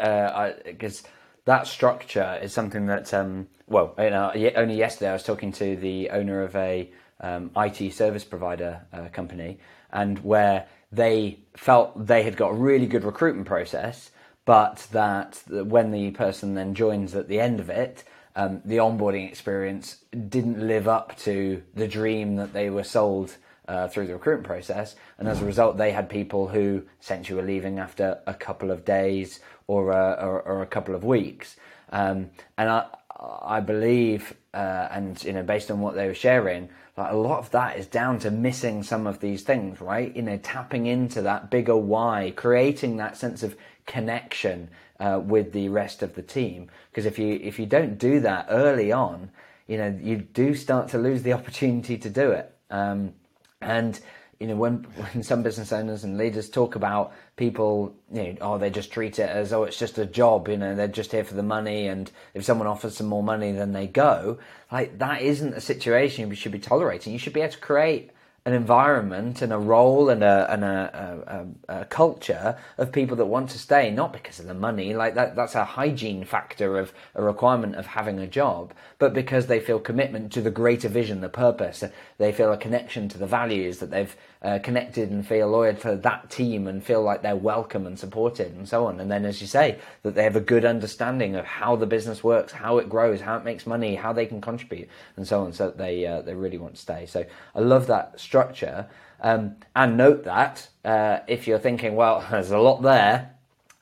because 0.63 1.03
uh, 1.03 1.07
that 1.45 1.67
structure 1.67 2.39
is 2.41 2.53
something 2.53 2.85
that, 2.85 3.13
um, 3.13 3.47
well, 3.67 3.93
you 3.97 4.09
know, 4.09 4.31
only 4.55 4.75
yesterday 4.75 5.09
I 5.09 5.13
was 5.13 5.23
talking 5.23 5.51
to 5.53 5.75
the 5.75 6.09
owner 6.11 6.43
of 6.43 6.55
a 6.55 6.91
um, 7.19 7.51
IT 7.57 7.93
service 7.93 8.23
provider 8.23 8.85
uh, 8.93 9.07
company, 9.09 9.59
and 9.91 10.19
where 10.19 10.67
they 10.91 11.39
felt 11.55 12.07
they 12.07 12.23
had 12.23 12.37
got 12.37 12.51
a 12.51 12.55
really 12.55 12.85
good 12.85 13.03
recruitment 13.03 13.47
process, 13.47 14.11
but 14.45 14.87
that 14.91 15.41
when 15.47 15.91
the 15.91 16.11
person 16.11 16.55
then 16.55 16.73
joins 16.73 17.15
at 17.15 17.27
the 17.27 17.39
end 17.39 17.59
of 17.59 17.69
it, 17.69 18.03
um, 18.35 18.61
the 18.63 18.77
onboarding 18.77 19.27
experience 19.27 19.97
didn't 20.29 20.65
live 20.65 20.87
up 20.87 21.17
to 21.17 21.63
the 21.73 21.87
dream 21.87 22.35
that 22.35 22.53
they 22.53 22.69
were 22.69 22.83
sold 22.83 23.35
uh, 23.67 23.87
through 23.87 24.07
the 24.07 24.13
recruitment 24.13 24.47
process, 24.47 24.95
and 25.17 25.27
as 25.27 25.41
a 25.41 25.45
result, 25.45 25.77
they 25.77 25.91
had 25.91 26.09
people 26.09 26.47
who 26.47 26.83
essentially 27.01 27.35
were 27.35 27.45
leaving 27.45 27.79
after 27.79 28.19
a 28.25 28.33
couple 28.33 28.71
of 28.71 28.85
days 28.85 29.41
or 29.65 29.91
uh, 29.91 30.15
or, 30.23 30.41
or, 30.43 30.61
a 30.61 30.67
couple 30.67 30.95
of 30.95 31.03
weeks. 31.03 31.57
Um, 31.91 32.29
and 32.57 32.69
I 32.69 32.85
I 33.19 33.61
believe, 33.61 34.35
uh, 34.53 34.87
and 34.91 35.21
you 35.23 35.33
know, 35.33 35.43
based 35.43 35.71
on 35.71 35.79
what 35.79 35.95
they 35.95 36.07
were 36.07 36.13
sharing, 36.13 36.69
like 36.95 37.11
a 37.11 37.15
lot 37.15 37.39
of 37.39 37.51
that 37.51 37.77
is 37.77 37.87
down 37.87 38.19
to 38.19 38.31
missing 38.31 38.83
some 38.83 39.07
of 39.07 39.19
these 39.19 39.43
things, 39.43 39.81
right? 39.81 40.15
You 40.15 40.21
know, 40.21 40.37
tapping 40.37 40.85
into 40.85 41.21
that 41.23 41.49
bigger 41.49 41.75
why, 41.75 42.33
creating 42.35 42.97
that 42.97 43.17
sense 43.17 43.43
of 43.43 43.55
connection 43.85 44.69
uh, 44.99 45.19
with 45.23 45.51
the 45.51 45.69
rest 45.69 46.03
of 46.03 46.15
the 46.15 46.21
team. 46.21 46.69
Because 46.91 47.05
if 47.05 47.17
you 47.17 47.39
if 47.41 47.57
you 47.57 47.65
don't 47.65 47.97
do 47.97 48.19
that 48.19 48.47
early 48.49 48.91
on, 48.91 49.31
you 49.67 49.77
know 49.77 49.97
you 49.99 50.17
do 50.17 50.53
start 50.53 50.89
to 50.89 50.97
lose 50.97 51.23
the 51.23 51.33
opportunity 51.33 51.97
to 51.97 52.09
do 52.09 52.31
it. 52.31 52.53
Um, 52.69 53.13
and 53.61 53.99
you 54.39 54.47
know 54.47 54.55
when 54.55 54.75
when 55.13 55.23
some 55.23 55.43
business 55.43 55.71
owners 55.71 56.03
and 56.03 56.17
leaders 56.17 56.49
talk 56.49 56.75
about 56.75 57.13
people, 57.35 57.95
you 58.11 58.23
know, 58.23 58.35
oh 58.41 58.57
they 58.57 58.69
just 58.69 58.91
treat 58.91 59.19
it 59.19 59.29
as 59.29 59.53
oh 59.53 59.63
it's 59.63 59.79
just 59.79 59.97
a 59.97 60.05
job, 60.05 60.47
you 60.47 60.57
know 60.57 60.75
they're 60.75 60.87
just 60.87 61.11
here 61.11 61.23
for 61.23 61.35
the 61.35 61.43
money, 61.43 61.87
and 61.87 62.11
if 62.33 62.43
someone 62.43 62.67
offers 62.67 62.95
some 62.97 63.07
more 63.07 63.23
money, 63.23 63.51
then 63.51 63.73
they 63.73 63.87
go. 63.87 64.37
Like 64.71 64.99
that 64.99 65.21
isn't 65.21 65.53
a 65.53 65.61
situation 65.61 66.29
you 66.29 66.35
should 66.35 66.51
be 66.51 66.59
tolerating. 66.59 67.13
You 67.13 67.19
should 67.19 67.33
be 67.33 67.41
able 67.41 67.53
to 67.53 67.59
create 67.59 68.11
an 68.47 68.53
environment 68.53 69.41
and 69.41 69.51
a 69.51 69.57
role 69.57 70.07
and 70.07 70.23
a 70.23 70.47
and 70.49 70.63
a, 70.63 71.45
a, 71.67 71.81
a, 71.81 71.85
culture 71.85 72.57
of 72.77 72.93
people 72.93 73.17
that 73.17 73.25
want 73.25 73.49
to 73.49 73.59
stay, 73.59 73.91
not 73.91 74.13
because 74.13 74.39
of 74.39 74.45
the 74.45 74.53
money, 74.53 74.93
like 74.93 75.15
that 75.15 75.35
that's 75.35 75.53
a 75.53 75.65
hygiene 75.65 76.23
factor 76.23 76.79
of 76.79 76.93
a 77.13 77.21
requirement 77.21 77.75
of 77.75 77.85
having 77.85 78.19
a 78.19 78.25
job, 78.25 78.73
but 78.99 79.13
because 79.13 79.47
they 79.47 79.59
feel 79.59 79.79
commitment 79.79 80.31
to 80.31 80.39
the 80.39 80.49
greater 80.49 80.87
vision, 80.87 81.19
the 81.19 81.27
purpose. 81.27 81.83
They 82.19 82.31
feel 82.31 82.53
a 82.53 82.57
connection 82.57 83.09
to 83.09 83.17
the 83.17 83.27
values 83.27 83.79
that 83.79 83.91
they've 83.91 84.15
uh, 84.41 84.59
connected 84.59 85.09
and 85.09 85.25
feel 85.25 85.47
loyal 85.47 85.75
to 85.75 85.95
that 85.95 86.29
team 86.29 86.67
and 86.67 86.83
feel 86.83 87.01
like 87.01 87.21
they're 87.21 87.35
welcome 87.35 87.87
and 87.87 87.97
supported 87.97 88.53
and 88.53 88.67
so 88.67 88.85
on. 88.85 88.99
And 88.99 89.09
then, 89.09 89.25
as 89.25 89.41
you 89.41 89.47
say, 89.47 89.79
that 90.03 90.15
they 90.15 90.23
have 90.23 90.35
a 90.35 90.41
good 90.41 90.65
understanding 90.65 91.35
of 91.35 91.45
how 91.45 91.75
the 91.75 91.85
business 91.85 92.23
works, 92.23 92.51
how 92.51 92.77
it 92.77 92.89
grows, 92.89 93.21
how 93.21 93.37
it 93.37 93.43
makes 93.43 93.65
money, 93.65 93.95
how 93.95 94.13
they 94.13 94.25
can 94.25 94.41
contribute, 94.41 94.89
and 95.15 95.27
so 95.27 95.43
on. 95.43 95.53
So 95.53 95.67
that 95.67 95.77
they 95.77 96.05
uh, 96.05 96.21
they 96.21 96.35
really 96.35 96.57
want 96.57 96.75
to 96.75 96.81
stay. 96.81 97.05
So 97.05 97.25
I 97.55 97.59
love 97.59 97.87
that 97.87 98.19
structure. 98.19 98.87
Um, 99.19 99.55
and 99.75 99.97
note 99.97 100.25
that 100.25 100.67
uh, 100.85 101.19
if 101.27 101.47
you're 101.47 101.59
thinking, 101.59 101.95
well, 101.95 102.25
there's 102.31 102.51
a 102.51 102.59
lot 102.59 102.83
there, 102.83 103.31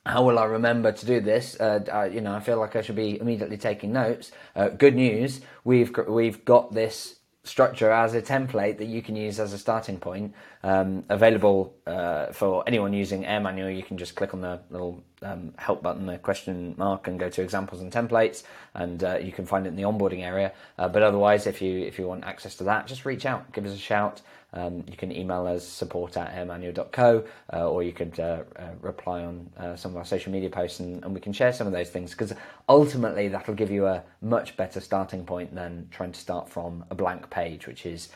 how 0.06 0.24
will 0.24 0.38
I 0.38 0.44
remember 0.44 0.92
to 0.92 1.06
do 1.06 1.20
this? 1.20 1.58
Uh, 1.58 1.84
uh, 1.92 2.04
you 2.04 2.20
know, 2.20 2.34
I 2.34 2.40
feel 2.40 2.58
like 2.58 2.76
I 2.76 2.82
should 2.82 2.96
be 2.96 3.20
immediately 3.20 3.56
taking 3.56 3.92
notes. 3.92 4.30
Uh, 4.54 4.68
good 4.68 4.94
news, 4.94 5.40
we've 5.64 5.92
we've 6.08 6.44
got 6.44 6.72
this 6.72 7.16
structure 7.46 7.90
as 7.90 8.14
a 8.14 8.20
template 8.20 8.78
that 8.78 8.86
you 8.86 9.00
can 9.00 9.16
use 9.16 9.38
as 9.38 9.52
a 9.52 9.58
starting 9.58 9.98
point. 9.98 10.34
Um, 10.62 11.04
available 11.08 11.74
uh, 11.86 12.32
for 12.32 12.64
anyone 12.66 12.92
using 12.92 13.24
Air 13.24 13.40
Manual. 13.40 13.70
You 13.70 13.82
can 13.82 13.96
just 13.96 14.16
click 14.16 14.34
on 14.34 14.40
the 14.40 14.60
little 14.68 15.02
um, 15.22 15.54
help 15.56 15.82
button, 15.82 16.06
the 16.06 16.18
question 16.18 16.74
mark, 16.76 17.06
and 17.06 17.18
go 17.18 17.30
to 17.30 17.42
examples 17.42 17.80
and 17.80 17.92
templates, 17.92 18.42
and 18.74 19.02
uh, 19.04 19.18
you 19.18 19.32
can 19.32 19.46
find 19.46 19.66
it 19.66 19.70
in 19.70 19.76
the 19.76 19.84
onboarding 19.84 20.22
area. 20.22 20.52
Uh, 20.76 20.88
but 20.88 21.02
otherwise, 21.02 21.46
if 21.46 21.62
you 21.62 21.78
if 21.78 21.98
you 21.98 22.06
want 22.06 22.24
access 22.24 22.56
to 22.56 22.64
that, 22.64 22.86
just 22.86 23.04
reach 23.04 23.24
out, 23.24 23.52
give 23.52 23.64
us 23.64 23.72
a 23.74 23.78
shout. 23.78 24.22
Um, 24.52 24.84
you 24.88 24.96
can 24.96 25.12
email 25.12 25.46
us 25.46 25.66
support 25.66 26.16
at 26.16 26.34
airmanual.co, 26.34 27.24
uh, 27.52 27.68
or 27.68 27.82
you 27.82 27.92
could 27.92 28.18
uh, 28.18 28.44
uh, 28.56 28.70
reply 28.80 29.24
on 29.24 29.50
uh, 29.58 29.76
some 29.76 29.90
of 29.90 29.96
our 29.96 30.04
social 30.04 30.32
media 30.32 30.48
posts, 30.48 30.80
and, 30.80 31.04
and 31.04 31.12
we 31.12 31.20
can 31.20 31.32
share 31.32 31.52
some 31.52 31.66
of 31.66 31.72
those 31.72 31.90
things 31.90 32.12
because 32.12 32.32
ultimately 32.68 33.28
that'll 33.28 33.54
give 33.54 33.70
you 33.70 33.86
a 33.86 34.02
much 34.22 34.56
better 34.56 34.80
starting 34.80 35.24
point 35.24 35.54
than 35.54 35.88
trying 35.90 36.12
to 36.12 36.20
start 36.20 36.48
from 36.48 36.84
a 36.90 36.94
blank 36.94 37.28
page, 37.28 37.66
which 37.66 37.84
is 37.84 38.08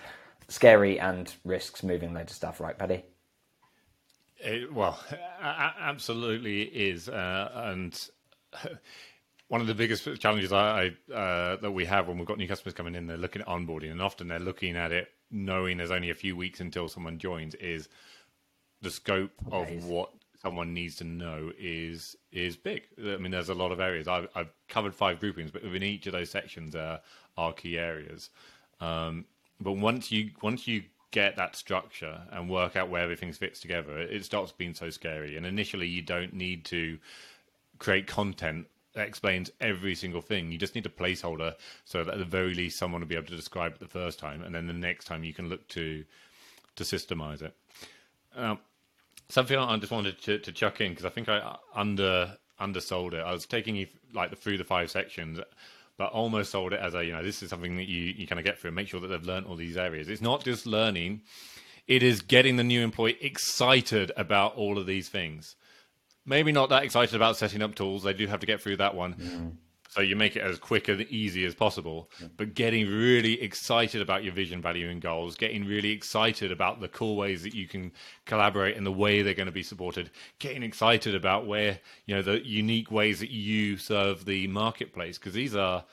scary 0.49 0.99
and 0.99 1.35
risks 1.45 1.83
moving 1.83 2.15
loads 2.15 2.33
of 2.33 2.37
stuff, 2.37 2.61
right, 2.61 2.79
Paddy? 2.79 3.05
It, 4.39 4.73
well, 4.73 4.99
absolutely 5.43 6.63
is, 6.63 7.09
uh, 7.09 7.51
and 7.55 8.09
one 9.49 9.61
of 9.61 9.67
the 9.67 9.75
biggest 9.75 10.09
challenges 10.21 10.53
I, 10.53 10.95
I 11.11 11.13
uh, 11.13 11.57
that 11.57 11.73
we 11.73 11.85
have 11.85 12.09
when 12.09 12.17
we've 12.17 12.27
got 12.27 12.39
new 12.39 12.49
customers 12.49 12.73
coming 12.73 12.95
in, 12.95 13.09
they're 13.09 13.19
looking 13.19 13.43
at 13.43 13.49
onboarding, 13.49 13.91
and 13.91 14.01
often 14.01 14.29
they're 14.29 14.39
looking 14.39 14.77
at 14.77 14.93
it 14.93 15.09
knowing 15.31 15.77
there's 15.77 15.91
only 15.91 16.11
a 16.11 16.15
few 16.15 16.37
weeks 16.37 16.61
until 16.61 16.89
someone 16.89 17.19
joins. 17.19 17.55
Is 17.57 17.89
the 18.83 18.91
scope 18.91 19.33
of 19.51 19.85
what 19.85 20.11
someone 20.41 20.73
needs 20.73 20.97
to 20.97 21.05
know 21.05 21.53
is 21.59 22.17
is 22.33 22.57
big. 22.57 22.83
I 22.99 23.17
mean, 23.17 23.31
there's 23.31 23.51
a 23.51 23.55
lot 23.55 23.73
of 23.73 23.81
areas. 23.81 24.09
I've, 24.09 24.29
I've 24.35 24.53
covered 24.69 24.95
five 24.95 25.21
groupings, 25.21 25.51
but 25.51 25.63
within 25.63 25.83
each 25.83 26.07
of 26.07 26.13
those 26.13 26.31
sections 26.31 26.75
uh, 26.75 26.99
are 27.37 27.53
key 27.53 27.79
areas. 27.79 28.31
Um, 28.81 29.27
but 29.61 29.73
once 29.73 30.11
you 30.11 30.31
once 30.43 30.67
you 30.67 30.85
get 31.11 31.37
that 31.37 31.57
structure 31.57 32.21
and 32.31 32.49
work 32.49 32.77
out 32.77 32.89
where 32.89 33.03
everything 33.03 33.33
fits 33.33 33.61
together, 33.61 33.99
it 33.99 34.25
starts 34.25 34.53
being 34.53 34.75
so 34.75 34.91
scary. 34.91 35.37
And 35.37 35.45
initially, 35.45 35.89
you 35.89 36.03
don't 36.03 36.33
need 36.33 36.65
to 36.67 36.99
create 37.79 38.07
content 38.07 38.67
that 38.95 39.07
explains 39.07 39.51
every 39.61 39.95
single 39.95 40.21
thing. 40.21 40.51
You 40.51 40.59
just 40.59 40.75
need 40.75 40.87
a 40.87 40.91
placeholder 40.91 41.55
so 41.85 42.05
that 42.05 42.15
at 42.15 42.19
the 42.19 42.25
very 42.25 42.55
least, 42.55 42.79
someone 42.79 43.01
will 43.01 43.09
be 43.09 43.17
able 43.17 43.27
to 43.27 43.37
describe 43.37 43.75
it 43.75 43.81
the 43.81 43.87
first 43.87 44.19
time, 44.19 44.43
and 44.43 44.55
then 44.55 44.67
the 44.67 44.73
next 44.73 45.05
time 45.05 45.25
you 45.25 45.35
can 45.35 45.49
look 45.49 45.67
to 45.69 46.05
to 46.77 46.85
systemize 46.85 47.43
it. 47.43 47.55
Um, 48.35 48.59
something 49.29 49.59
I 49.59 49.77
just 49.79 49.93
wanted 49.93 50.21
to, 50.23 50.39
to 50.39 50.53
chuck 50.53 50.81
in 50.81 50.91
because 50.91 51.05
I 51.05 51.11
think 51.11 51.29
I 51.29 51.57
under 51.75 52.37
undersold 52.59 53.15
it. 53.15 53.21
I 53.21 53.33
was 53.33 53.47
taking 53.47 53.77
you 53.77 53.87
like 54.13 54.31
the, 54.31 54.37
through 54.37 54.59
the 54.59 54.65
five 54.65 54.91
sections 54.91 55.41
but 56.01 56.13
almost 56.13 56.51
sold 56.51 56.73
it 56.73 56.81
as 56.81 56.95
a 56.95 57.05
you 57.05 57.13
know 57.13 57.23
this 57.23 57.43
is 57.43 57.51
something 57.51 57.77
that 57.77 57.87
you 57.87 58.01
you 58.01 58.27
kind 58.27 58.39
of 58.39 58.45
get 58.45 58.59
through 58.59 58.69
and 58.69 58.75
make 58.75 58.89
sure 58.89 59.01
that 59.01 59.09
they've 59.09 59.27
learned 59.27 59.45
all 59.47 59.55
these 59.55 59.77
areas. 59.77 60.09
It's 60.09 60.23
not 60.23 60.43
just 60.43 60.65
learning; 60.65 61.21
it 61.87 62.03
is 62.03 62.23
getting 62.23 62.57
the 62.57 62.65
new 62.65 62.81
employee 62.81 63.19
excited 63.21 64.11
about 64.17 64.57
all 64.57 64.79
of 64.79 64.87
these 64.87 65.11
things. 65.11 65.57
Maybe 66.27 66.53
not 66.53 66.69
that 66.69 66.85
excited 66.85 67.15
about 67.15 67.37
setting 67.37 67.63
up 67.63 67.75
tools; 67.75 68.03
they 68.03 68.13
do 68.13 68.27
have 68.27 68.41
to 68.41 68.47
get 68.47 68.61
through 68.61 68.77
that 68.79 68.95
one. 68.95 69.15
Mm. 69.15 69.53
So 69.91 70.03
you 70.03 70.15
make 70.15 70.37
it 70.37 70.43
as 70.43 70.57
quick 70.57 70.87
and 70.87 71.01
easy 71.11 71.45
as 71.45 71.57
possible, 71.57 72.09
yeah. 72.21 72.29
but 72.37 72.55
getting 72.55 72.87
really 72.87 73.43
excited 73.43 74.01
about 74.01 74.23
your 74.23 74.33
vision, 74.33 74.63
value, 74.63 74.89
and 74.89 75.03
goals, 75.03 75.35
getting 75.35 75.65
really 75.67 75.91
excited 75.91 76.53
about 76.53 76.81
the 76.81 76.87
cool 76.87 77.17
ways 77.17 77.43
that 77.43 77.55
you 77.55 77.67
can 77.67 77.91
collaborate 78.25 78.77
and 78.77 78.87
the 78.87 78.93
way 78.93 79.23
they're 79.23 79.35
going 79.35 79.47
to 79.47 79.53
be 79.53 79.65
supported, 79.65 80.13
getting 80.39 80.63
excited 80.63 81.17
about 81.17 81.49
where, 81.49 81.81
you 82.07 82.15
know, 82.15 82.23
the 82.23 82.47
unique 82.47 82.93
ways 82.93 83.19
that 83.19 83.31
you 83.31 83.77
serve 83.77 84.27
the 84.27 84.47
marketplace, 84.47 85.19
because 85.19 85.35
these 85.35 85.57
are, 85.57 85.85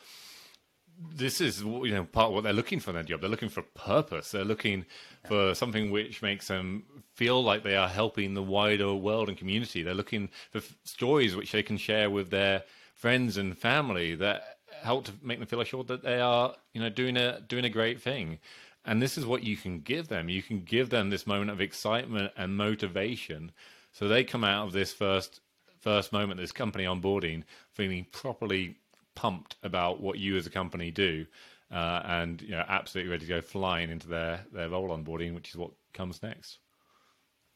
this 0.99 1.41
is, 1.41 1.61
you 1.61 1.91
know, 1.91 2.03
part 2.05 2.27
of 2.27 2.33
what 2.33 2.43
they're 2.43 2.53
looking 2.53 2.79
for 2.79 2.91
in 2.91 2.95
their 2.95 3.03
job. 3.03 3.21
They're 3.21 3.29
looking 3.29 3.49
for 3.49 3.61
purpose. 3.61 4.31
They're 4.31 4.43
looking 4.43 4.85
yeah. 5.23 5.29
for 5.29 5.55
something 5.55 5.91
which 5.91 6.21
makes 6.21 6.47
them 6.47 6.83
feel 7.13 7.43
like 7.43 7.63
they 7.63 7.75
are 7.75 7.87
helping 7.87 8.33
the 8.33 8.43
wider 8.43 8.93
world 8.93 9.29
and 9.29 9.37
community. 9.37 9.83
They're 9.83 9.93
looking 9.93 10.29
for 10.51 10.61
stories 10.83 11.35
which 11.35 11.51
they 11.51 11.63
can 11.63 11.77
share 11.77 12.09
with 12.09 12.29
their 12.29 12.63
friends 12.95 13.37
and 13.37 13.57
family 13.57 14.15
that 14.15 14.57
help 14.81 15.05
to 15.05 15.11
make 15.21 15.39
them 15.39 15.47
feel 15.47 15.61
assured 15.61 15.87
that 15.87 16.03
they 16.03 16.19
are, 16.19 16.55
you 16.73 16.81
know, 16.81 16.89
doing 16.89 17.17
a 17.17 17.41
doing 17.41 17.65
a 17.65 17.69
great 17.69 18.01
thing. 18.01 18.39
And 18.85 19.01
this 19.01 19.17
is 19.17 19.25
what 19.25 19.43
you 19.43 19.57
can 19.57 19.81
give 19.81 20.07
them. 20.07 20.29
You 20.29 20.41
can 20.41 20.61
give 20.61 20.89
them 20.89 21.09
this 21.09 21.27
moment 21.27 21.51
of 21.51 21.59
excitement 21.59 22.31
and 22.37 22.55
motivation, 22.55 23.51
so 23.91 24.07
they 24.07 24.23
come 24.23 24.43
out 24.43 24.67
of 24.67 24.73
this 24.73 24.93
first 24.93 25.41
first 25.79 26.11
moment, 26.11 26.39
this 26.39 26.51
company 26.51 26.85
onboarding, 26.85 27.43
feeling 27.73 28.05
properly 28.11 28.77
pumped 29.17 29.55
about 29.63 29.99
what 29.99 30.19
you 30.19 30.37
as 30.37 30.45
a 30.45 30.51
company 30.51 30.91
do, 30.91 31.25
uh, 31.71 32.01
and 32.05 32.39
you 32.39 32.51
know, 32.51 32.63
absolutely 32.67 33.11
ready 33.11 33.25
to 33.25 33.29
go 33.29 33.41
flying 33.41 33.89
into 33.89 34.07
their 34.07 34.45
their 34.53 34.69
role 34.69 34.89
onboarding, 34.89 35.33
which 35.33 35.49
is 35.49 35.55
what 35.57 35.71
comes 35.91 36.21
next. 36.21 36.59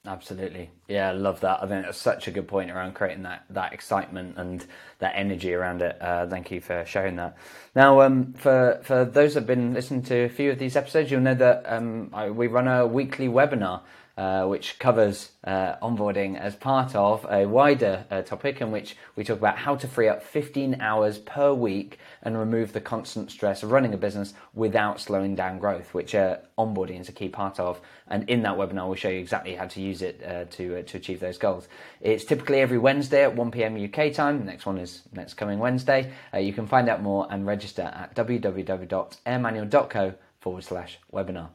Absolutely. 0.04 0.72
Yeah, 0.88 1.10
I 1.10 1.12
love 1.12 1.42
that. 1.42 1.62
I 1.62 1.68
think 1.68 1.86
it's 1.86 1.98
such 2.00 2.28
a 2.28 2.32
good 2.32 2.48
point 2.48 2.72
around 2.72 2.96
creating 2.96 3.22
that, 3.22 3.46
that 3.52 3.72
excitement 3.72 4.36
and 4.36 4.66
that 4.98 5.14
energy 5.16 5.54
around 5.54 5.84
it. 5.84 5.96
Uh, 6.02 6.26
thank 6.26 6.50
you 6.50 6.60
for 6.60 6.84
sharing 6.88 7.18
that. 7.18 7.38
Now, 7.76 8.02
um, 8.02 8.34
for, 8.34 8.80
for 8.82 9.06
those 9.06 9.36
that 9.36 9.42
have 9.42 9.48
been 9.48 9.76
listening 9.76 10.02
to 10.04 10.24
a 10.24 10.30
few 10.30 10.50
of 10.50 10.58
these 10.58 10.76
episodes, 10.76 11.12
you'll 11.12 11.22
know 11.22 11.36
that 11.36 11.66
um, 11.68 12.10
I, 12.14 12.32
we 12.32 12.48
run 12.48 12.68
a 12.68 12.88
weekly 12.88 13.28
webinar 13.28 13.82
uh, 14.18 14.46
which 14.46 14.78
covers 14.78 15.32
uh, 15.46 15.76
onboarding 15.82 16.38
as 16.38 16.56
part 16.56 16.94
of 16.96 17.26
a 17.30 17.46
wider 17.46 18.06
uh, 18.12 18.22
topic 18.22 18.60
in 18.62 18.70
which 18.72 18.96
we 19.16 19.24
talk 19.24 19.38
about 19.38 19.58
how 19.58 19.76
to 19.76 19.88
free 19.88 20.08
up 20.08 20.22
15 20.22 20.82
hours 20.82 21.18
per 21.18 21.54
week 21.54 21.98
and 22.22 22.38
remove 22.38 22.74
the 22.74 22.82
constant 22.82 23.32
stress 23.32 23.64
of 23.64 23.72
running 23.72 23.94
a 23.94 23.98
business 23.98 24.34
without 24.54 25.00
slowing 25.00 25.34
down 25.34 25.58
growth, 25.60 25.94
which 25.94 26.14
uh, 26.14 26.38
onboarding 26.58 27.00
is 27.00 27.10
a 27.10 27.14
key 27.14 27.30
part 27.30 27.60
of. 27.60 27.80
And 28.08 28.30
in 28.30 28.44
that 28.44 28.58
webinar, 28.58 28.86
we'll 28.86 28.96
show 28.96 29.10
you 29.10 29.20
exactly 29.20 29.56
how 29.56 29.68
to 29.68 29.82
use 29.82 30.02
it 30.02 30.22
uh, 30.24 30.46
to, 30.52 30.84
to 30.84 30.98
achieve 30.98 31.20
those 31.20 31.38
goals. 31.38 31.68
It's 32.02 32.26
typically 32.26 32.60
every 32.60 32.78
Wednesday 32.78 33.24
at 33.24 33.36
1 33.36 33.52
pm 33.52 33.82
UK 33.84 34.14
time. 34.14 34.40
The 34.40 34.46
next 34.46 34.66
one 34.66 34.78
is 34.78 35.04
next 35.14 35.36
coming 35.36 35.60
Wednesday. 35.60 36.12
you 36.38 36.54
can 36.54 36.68
find 36.68 36.90
out 36.90 37.02
more 37.02 37.28
and 37.32 37.46
register 37.46 37.84
at 37.84 38.16
www.airmanual.co 38.16 40.14
forward 40.40 40.64
slash 40.64 41.00
webinar. 41.14 41.50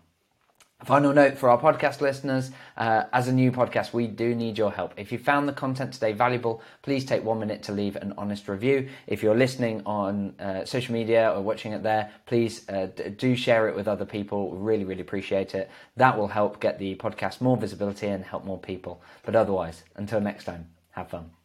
Final 0.85 1.15
note 1.15 1.39
for 1.39 1.49
our 1.49 1.59
podcast 1.59 2.03
listeners 2.03 2.51
uh, 2.77 3.05
as 3.11 3.29
a 3.29 3.33
new 3.33 3.51
podcast, 3.51 3.95
we 3.95 4.07
do 4.07 4.35
need 4.35 4.59
your 4.59 4.71
help. 4.71 4.93
If 4.99 5.11
you 5.11 5.19
found 5.19 5.49
the 5.49 5.55
content 5.55 5.95
today 5.95 6.13
valuable, 6.13 6.63
please 6.83 7.07
take 7.07 7.25
one 7.25 7.41
minute 7.41 7.63
to 7.65 7.73
leave 7.73 7.97
an 7.97 8.13
honest 8.19 8.47
review. 8.47 8.91
If 9.07 9.23
you're 9.23 9.35
listening 9.35 9.83
on 9.87 10.39
uh, 10.39 10.67
social 10.67 10.93
media 10.93 11.33
or 11.35 11.41
watching 11.41 11.73
it 11.73 11.83
there, 11.83 12.11
please 12.27 12.69
uh, 12.69 12.89
do 13.17 13.35
share 13.35 13.69
it 13.69 13.75
with 13.75 13.89
other 13.89 14.05
people. 14.05 14.55
Really, 14.55 14.85
really 14.85 15.01
appreciate 15.01 15.55
it. 15.55 15.71
That 15.97 16.17
will 16.17 16.29
help 16.29 16.61
get 16.61 16.79
the 16.79 16.95
podcast 16.97 17.41
more 17.41 17.57
visibility 17.57 18.09
and 18.09 18.23
help 18.23 18.45
more 18.45 18.59
people. 18.59 19.01
But 19.25 19.35
otherwise, 19.35 19.83
until 19.97 20.21
next 20.21 20.45
time, 20.45 20.69
have 20.91 21.09
fun. 21.09 21.36